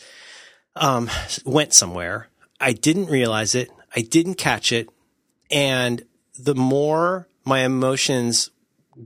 [0.76, 1.10] um,
[1.46, 2.28] went somewhere.
[2.60, 3.70] I didn't realize it.
[3.96, 4.90] I didn't catch it,
[5.52, 6.04] and
[6.38, 8.50] the more my emotions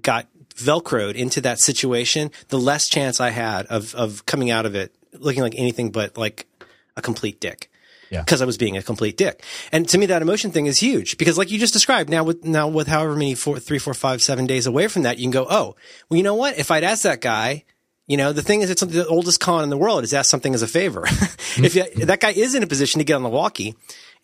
[0.02, 4.76] got velcroed into that situation, the less chance I had of of coming out of
[4.76, 6.48] it looking like anything but like
[6.96, 7.70] a complete dick.
[8.10, 8.22] Yeah.
[8.22, 9.44] Because I was being a complete dick.
[9.72, 12.44] And to me, that emotion thing is huge because like you just described now with,
[12.44, 15.32] now with however many four, three, four, five, seven days away from that, you can
[15.32, 15.76] go, Oh,
[16.10, 16.58] well, you know what?
[16.58, 17.64] If I'd asked that guy,
[18.08, 20.54] you know, the thing is, it's the oldest con in the world is ask something
[20.54, 21.04] as a favor.
[21.58, 23.76] if you, that guy is in a position to get on the walkie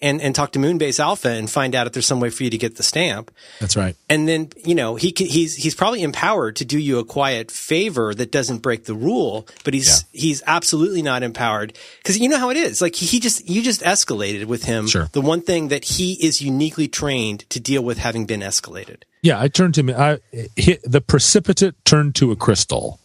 [0.02, 2.50] and, and talk to Moonbase Alpha and find out if there's some way for you
[2.50, 3.96] to get the stamp, That's right.
[4.10, 7.52] and then you know he can, he's he's probably empowered to do you a quiet
[7.52, 12.38] favor that doesn't break the rule but he's he's absolutely not empowered because you know
[12.38, 15.10] how it is like he just you just escalated with him Sure.
[15.12, 19.40] the one thing that he is uniquely trained to deal with having been escalated Yeah,
[19.40, 19.94] I turned to me.
[19.94, 20.20] I
[20.56, 23.00] hit, the precipitate turned to a crystal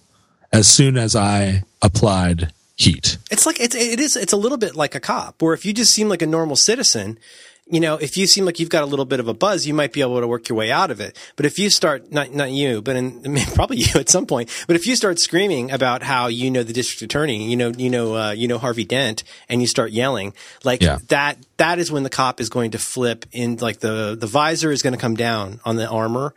[0.52, 3.18] as soon as I applied heat.
[3.30, 5.72] it's like it's it is it's a little bit like a cop where if you
[5.72, 7.18] just seem like a normal citizen
[7.66, 9.72] you know if you seem like you've got a little bit of a buzz you
[9.72, 12.34] might be able to work your way out of it but if you start not
[12.34, 15.18] not you but in, I mean, probably you at some point but if you start
[15.20, 18.58] screaming about how you know the district attorney you know you know uh, you know
[18.58, 20.98] Harvey Dent and you start yelling like Yeah.
[21.08, 24.72] that that is when the cop is going to flip in like the the visor
[24.72, 26.34] is going to come down on the armor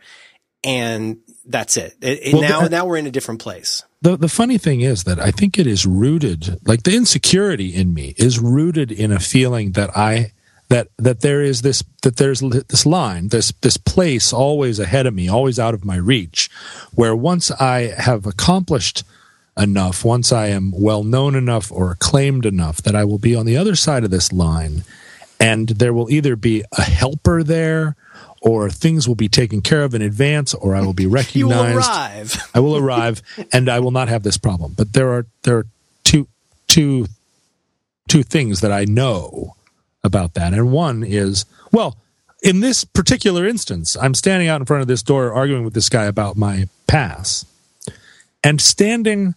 [0.64, 1.18] and
[1.48, 3.82] that's it, it, it- Well, now the- now we're in a different place.
[4.02, 7.92] The the funny thing is that I think it is rooted like the insecurity in
[7.94, 10.32] me is rooted in a feeling that I
[10.68, 15.14] that that there is this that there's this line this this place always ahead of
[15.14, 16.48] me always out of my reach
[16.94, 19.02] where once I have accomplished
[19.56, 23.46] enough once I am well known enough or acclaimed enough that I will be on
[23.46, 24.84] the other side of this line
[25.40, 27.96] and there will either be a helper there
[28.40, 31.36] or things will be taken care of in advance or I will be recognized.
[31.36, 33.22] you will arrive I will arrive
[33.52, 34.74] and I will not have this problem.
[34.76, 35.66] But there are there are
[36.04, 36.28] two
[36.66, 37.06] two
[38.08, 39.54] two things that I know
[40.02, 40.52] about that.
[40.54, 41.96] And one is well,
[42.42, 45.88] in this particular instance, I'm standing out in front of this door arguing with this
[45.88, 47.44] guy about my pass.
[48.44, 49.34] And standing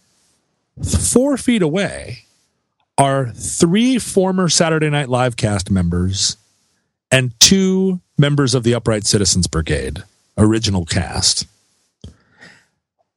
[0.84, 2.26] four feet away
[2.98, 6.38] are three former Saturday Night Live cast members
[7.12, 10.04] and two members of the Upright Citizens Brigade,
[10.38, 11.46] original cast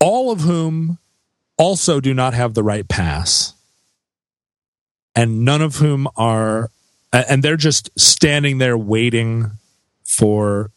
[0.04, 0.98] all of whom
[1.56, 3.54] also do not have the right pass
[5.14, 6.70] and none of whom are
[7.10, 9.50] and they're just standing there waiting
[10.04, 10.70] for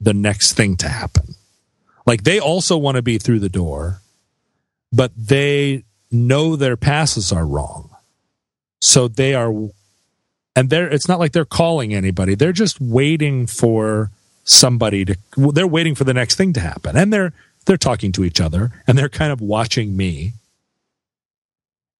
[0.00, 1.36] the next thing to happen.
[2.04, 4.00] Like they also want to be through the door
[4.90, 7.90] but they know their passes are wrong.
[8.80, 9.52] So they are
[10.56, 12.34] and they're it's not like they're calling anybody.
[12.34, 14.10] They're just waiting for
[14.44, 16.96] somebody to they're waiting for the next thing to happen.
[16.96, 17.32] And they're
[17.66, 20.32] they're talking to each other and they're kind of watching me.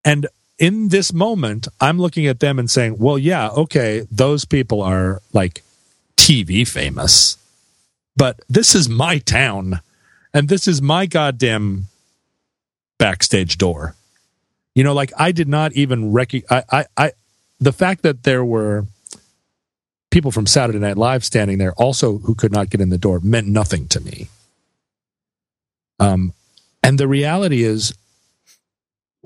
[0.05, 0.27] And
[0.59, 5.21] in this moment i'm looking at them and saying well yeah okay those people are
[5.33, 5.63] like
[6.17, 7.37] tv famous
[8.17, 9.81] but this is my town
[10.33, 11.87] and this is my goddamn
[12.99, 13.95] backstage door.
[14.75, 17.13] You know like i did not even recognize I, I i
[17.65, 18.87] the fact that there were
[20.11, 23.21] people from Saturday Night Live standing there also who could not get in the door
[23.21, 24.29] meant nothing to me.
[25.99, 26.33] Um,
[26.85, 27.95] And the reality is,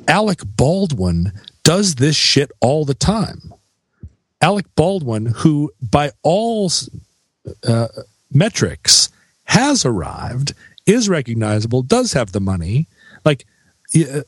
[0.06, 1.32] Alec Baldwin
[1.64, 3.52] does this shit all the time.
[4.40, 6.70] Alec Baldwin, who by all
[7.66, 7.88] uh,
[8.30, 9.08] metrics
[9.42, 10.54] has arrived,
[10.86, 12.86] is recognizable, does have the money.
[13.24, 13.44] Like,
[13.96, 14.22] uh,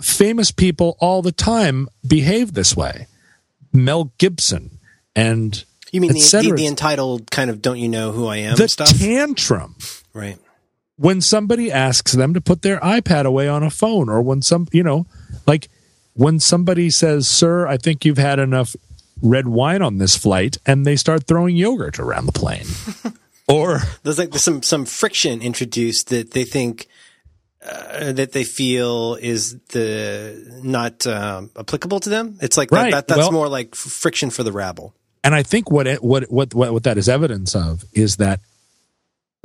[0.00, 3.08] famous people all the time behave this way.
[3.74, 4.78] Mel Gibson
[5.14, 5.64] and
[5.94, 8.68] you mean the, the, the, entitled kind of "Don't you know who I am" the
[8.68, 8.98] stuff?
[8.98, 9.76] tantrum,
[10.12, 10.38] right?
[10.96, 14.66] When somebody asks them to put their iPad away on a phone, or when some,
[14.72, 15.06] you know,
[15.46, 15.68] like
[16.14, 18.74] when somebody says, "Sir, I think you've had enough
[19.22, 22.66] red wine on this flight," and they start throwing yogurt around the plane,
[23.48, 26.88] or there's like there's some some friction introduced that they think
[27.64, 32.38] uh, that they feel is the not um, applicable to them.
[32.42, 32.90] It's like right.
[32.90, 34.94] that, that, that's well, more like friction for the rabble.
[35.22, 38.40] And I think what it, what what what what that is evidence of is that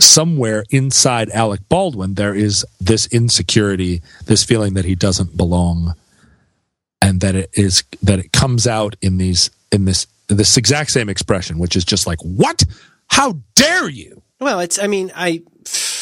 [0.02, 5.96] somewhere inside Alec Baldwin there is this insecurity, this feeling that he doesn't belong,
[7.02, 11.08] and that it is that it comes out in these in this this exact same
[11.08, 12.66] expression, which is just like what?
[13.08, 14.22] How dare you?
[14.42, 15.44] Well, it's I mean I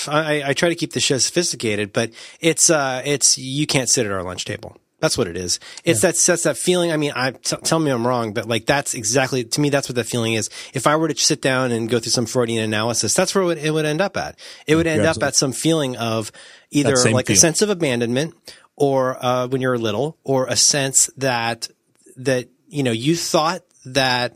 [0.08, 4.06] I, I try to keep the show sophisticated, but it's uh, it's you can't sit
[4.06, 4.78] at our lunch table.
[5.00, 5.60] That's what it is.
[5.84, 6.12] It's yeah.
[6.12, 6.92] that that's that feeling.
[6.92, 9.70] I mean, I t- tell me I'm wrong, but like that's exactly to me.
[9.70, 10.50] That's what that feeling is.
[10.74, 13.48] If I were to sit down and go through some Freudian analysis, that's where it
[13.48, 14.40] would, it would end up at.
[14.66, 16.32] It would end up at some feeling of
[16.72, 17.32] either like feeling.
[17.32, 18.34] a sense of abandonment,
[18.76, 21.70] or uh, when you're little, or a sense that
[22.16, 24.36] that you know you thought that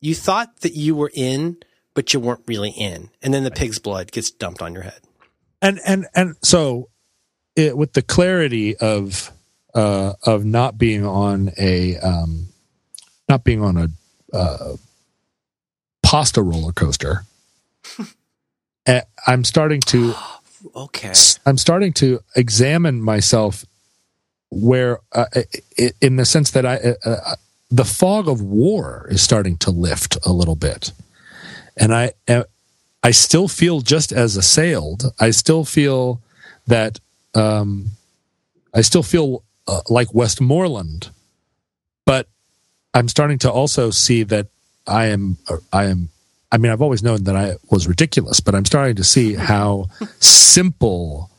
[0.00, 1.56] you thought that you were in
[1.94, 3.10] but you weren't really in.
[3.22, 5.00] And then the pig's blood gets dumped on your head.
[5.62, 6.90] And and and so
[7.56, 9.32] it, with the clarity of
[9.74, 12.48] uh, of not being on a um,
[13.28, 13.88] not being on a
[14.36, 14.76] uh,
[16.02, 17.24] pasta roller coaster,
[18.86, 20.14] eh, I'm starting to
[20.76, 21.12] okay.
[21.46, 23.64] I'm starting to examine myself
[24.50, 25.26] where uh,
[26.00, 27.36] in the sense that I uh, uh,
[27.70, 30.92] the fog of war is starting to lift a little bit
[31.76, 32.12] and I
[33.04, 35.12] I still feel just as assailed.
[35.20, 36.22] I still feel
[36.66, 37.00] that
[37.34, 37.90] um,
[38.72, 41.10] I still feel uh, like Westmoreland,
[42.06, 42.28] but
[42.94, 44.46] I'm starting to also see that
[44.86, 45.36] I am
[45.72, 46.08] I am.
[46.50, 49.88] I mean, I've always known that I was ridiculous, but I'm starting to see how
[50.20, 51.30] simple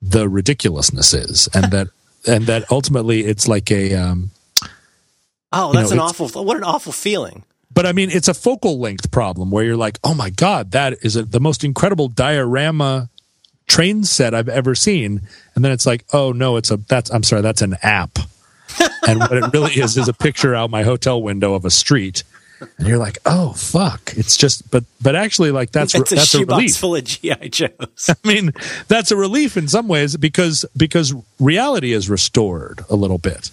[0.00, 1.88] the ridiculousness is, and that
[2.28, 3.94] and that ultimately it's like a.
[3.94, 4.30] Um,
[5.52, 6.44] oh, that's know, an awful.
[6.44, 7.44] What an awful feeling.
[7.78, 10.98] But I mean, it's a focal length problem where you're like, oh my God, that
[11.02, 13.08] is a, the most incredible diorama
[13.68, 15.20] train set I've ever seen.
[15.54, 18.18] And then it's like, oh no, it's a, that's, I'm sorry, that's an app.
[19.06, 22.24] and what it really is is a picture out my hotel window of a street.
[22.78, 24.12] And you're like, oh fuck!
[24.16, 26.76] It's just, but but actually, like that's it's a that's a relief.
[26.76, 27.70] full of GI Joes.
[28.08, 28.52] I mean,
[28.88, 33.52] that's a relief in some ways because because reality is restored a little bit.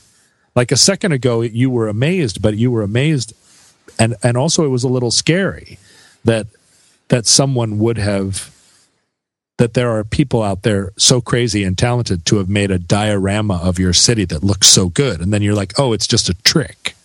[0.56, 3.36] Like a second ago, you were amazed, but you were amazed
[3.98, 5.78] and and also it was a little scary
[6.24, 6.48] that
[7.10, 8.52] that someone would have
[9.58, 13.56] that there are people out there so crazy and talented to have made a diorama
[13.64, 15.22] of your city that looks so good.
[15.22, 16.96] And then you're like oh it's just a trick.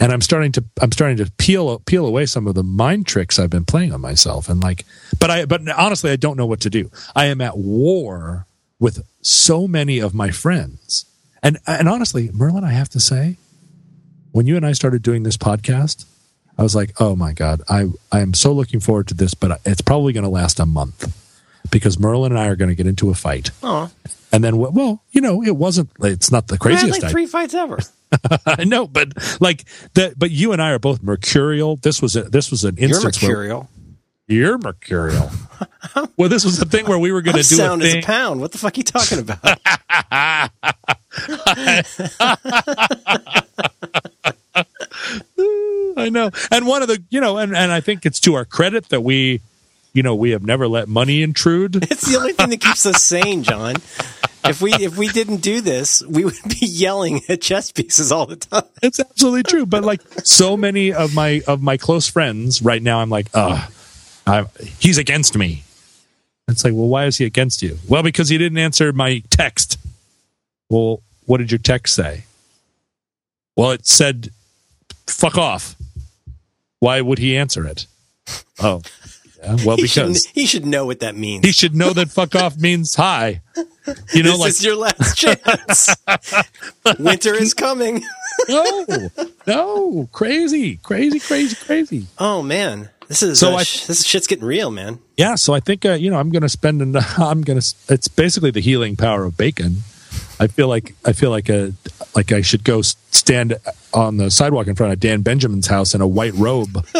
[0.00, 3.38] And i'm starting to i'm starting to peel peel away some of the mind tricks
[3.38, 4.48] i've been playing on myself.
[4.48, 4.84] And like
[5.18, 6.90] but i but honestly i don't know what to do.
[7.16, 8.46] I am at war
[8.78, 11.04] with so many of my friends.
[11.42, 13.36] And and honestly merlin i have to say
[14.32, 16.04] when you and i started doing this podcast
[16.58, 19.60] I was like, oh my god, I I am so looking forward to this, but
[19.64, 21.12] it's probably going to last a month
[21.70, 23.50] because Merlin and I are going to get into a fight.
[23.62, 23.90] Oh.
[24.30, 25.90] And then, well, you know, it wasn't.
[26.00, 27.02] It's not the craziest.
[27.02, 27.78] like three fights ever.
[28.46, 29.64] I know, but like
[29.94, 30.18] that.
[30.18, 31.76] But you and I are both mercurial.
[31.76, 33.20] This was a, this was an instance.
[33.20, 33.68] You're mercurial.
[34.26, 35.30] Where, you're mercurial.
[36.16, 37.56] well, this was the thing where we were going to do.
[37.56, 38.40] Sound a as a pound.
[38.40, 39.58] What the fuck are you talking about?
[45.96, 46.30] I know.
[46.50, 49.02] And one of the, you know, and, and I think it's to our credit that
[49.02, 49.40] we,
[49.92, 51.76] you know, we have never let money intrude.
[51.90, 53.76] It's the only thing that keeps us sane, John.
[54.44, 58.26] If we if we didn't do this, we would be yelling at chess pieces all
[58.26, 58.64] the time.
[58.82, 59.66] It's absolutely true.
[59.66, 63.68] But like so many of my of my close friends right now, I'm like, oh,
[64.80, 65.62] he's against me.
[66.48, 67.78] It's like, well, why is he against you?
[67.88, 69.78] Well, because he didn't answer my text.
[70.68, 72.24] Well, what did your text say?
[73.56, 74.30] Well, it said,
[75.06, 75.76] fuck off.
[76.78, 77.86] Why would he answer it?
[78.60, 78.82] Oh,
[79.42, 81.44] yeah, well, he because he should know what that means.
[81.46, 83.40] He should know that fuck off means hi.
[84.14, 85.88] You know, this like is your last chance.
[86.98, 88.02] Winter is coming.
[88.48, 88.86] no,
[89.46, 92.06] no, crazy, crazy, crazy, crazy.
[92.18, 94.98] Oh man, This is So uh, I- sh- this shit's getting real, man.
[95.16, 96.80] Yeah, so I think uh, you know I'm going to spend.
[96.82, 97.74] An, I'm going to.
[97.88, 99.78] It's basically the healing power of bacon.
[100.38, 101.72] I feel like I feel like a
[102.14, 103.54] like I should go stand
[103.94, 106.86] on the sidewalk in front of Dan Benjamin's house in a white robe.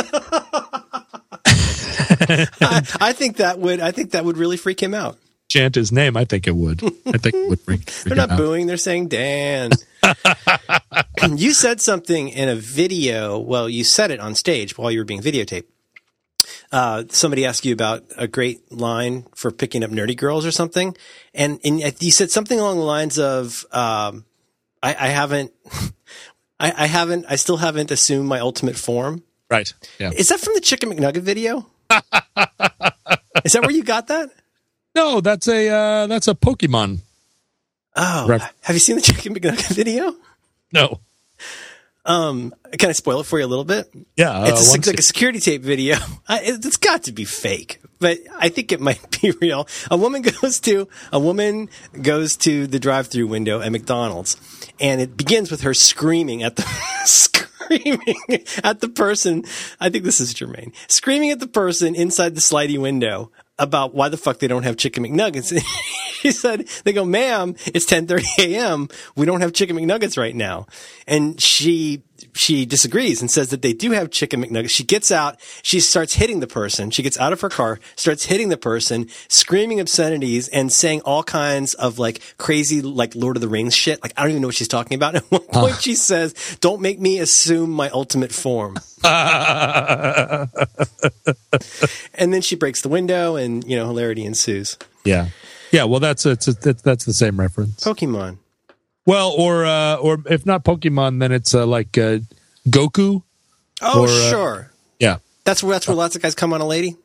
[2.29, 5.19] I, I think that would I think that would really freak him out.
[5.49, 6.83] chant his name, I think it would.
[6.83, 9.71] I think it would freak, freak They're not booing; they're saying Dan.
[11.37, 13.39] you said something in a video.
[13.39, 15.65] Well, you said it on stage while you were being videotaped.
[16.71, 20.97] Uh, somebody asked you about a great line for picking up nerdy girls or something,
[21.35, 24.25] and and you said something along the lines of, um,
[24.83, 25.53] "I, I haven't,
[26.63, 29.71] I, I haven't, I still haven't assumed my ultimate form." Right.
[29.99, 30.13] Yeah.
[30.17, 31.67] Is that from the Chicken McNugget video?
[33.45, 34.31] Is that where you got that?
[34.95, 37.01] No, that's a uh, that's a Pokemon.
[37.97, 40.15] Oh, Ref- have you seen the Chicken McNugget video?
[40.73, 41.01] No.
[42.05, 43.89] Um, can I spoil it for you a little bit?
[44.17, 44.31] Yeah.
[44.33, 45.97] uh, It's a, like a security tape video.
[46.29, 49.69] I, it- it's got to be fake, but I think it might be real.
[49.91, 51.69] A woman goes to a woman
[52.01, 54.37] goes to the drive-through window at McDonald's,
[54.83, 56.63] and it begins with her screaming at the
[57.07, 59.45] screaming at the person.
[59.81, 64.09] I think this is Jermaine screaming at the person inside the slidey window about why
[64.09, 65.57] the fuck they don't have chicken McNuggets.
[66.21, 68.89] she said, "They go, ma'am, it's 10:30 a.m.
[69.17, 70.67] We don't have chicken McNuggets right now,"
[71.07, 72.03] and she
[72.35, 74.71] she disagrees and says that they do have chicken McNuggets.
[74.71, 76.91] She gets out, she starts hitting the person.
[76.91, 81.23] She gets out of her car, starts hitting the person, screaming obscenities and saying all
[81.23, 84.03] kinds of like crazy, like Lord of the Rings shit.
[84.03, 85.15] Like I don't even know what she's talking about.
[85.17, 85.97] At one point, she uh.
[85.97, 90.49] says, "Don't make me assume my ultimate form." and
[92.33, 94.77] then she breaks the window, and you know, hilarity ensues.
[95.05, 95.29] yeah.
[95.71, 95.85] Yeah.
[95.85, 97.83] Well, that's it's, it's that's the same reference.
[97.83, 98.37] Pokemon.
[99.07, 102.19] Well, or uh, or if not Pokemon, then it's uh, like uh,
[102.69, 103.23] Goku.
[103.81, 104.71] Oh, Or, uh, sure.
[105.01, 105.17] Yeah.
[105.45, 106.97] That's where that's where lots of guys come on a lady.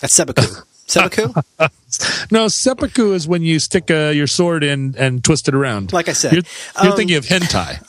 [0.00, 0.62] That's Sebaku.
[0.86, 2.30] Sebaku.
[2.30, 5.92] No, seppuku is when you stick uh, your sword in and twist it around.
[5.92, 6.32] Like I said.
[6.34, 6.42] you're,
[6.82, 7.80] you're Um, thinking of hentai.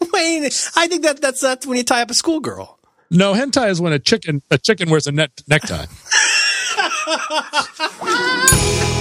[0.12, 0.44] Wait,
[0.76, 2.78] I think that that's that's when you tie up a schoolgirl.
[3.10, 5.86] no, hentai is when a chicken a chicken wears a net, necktie.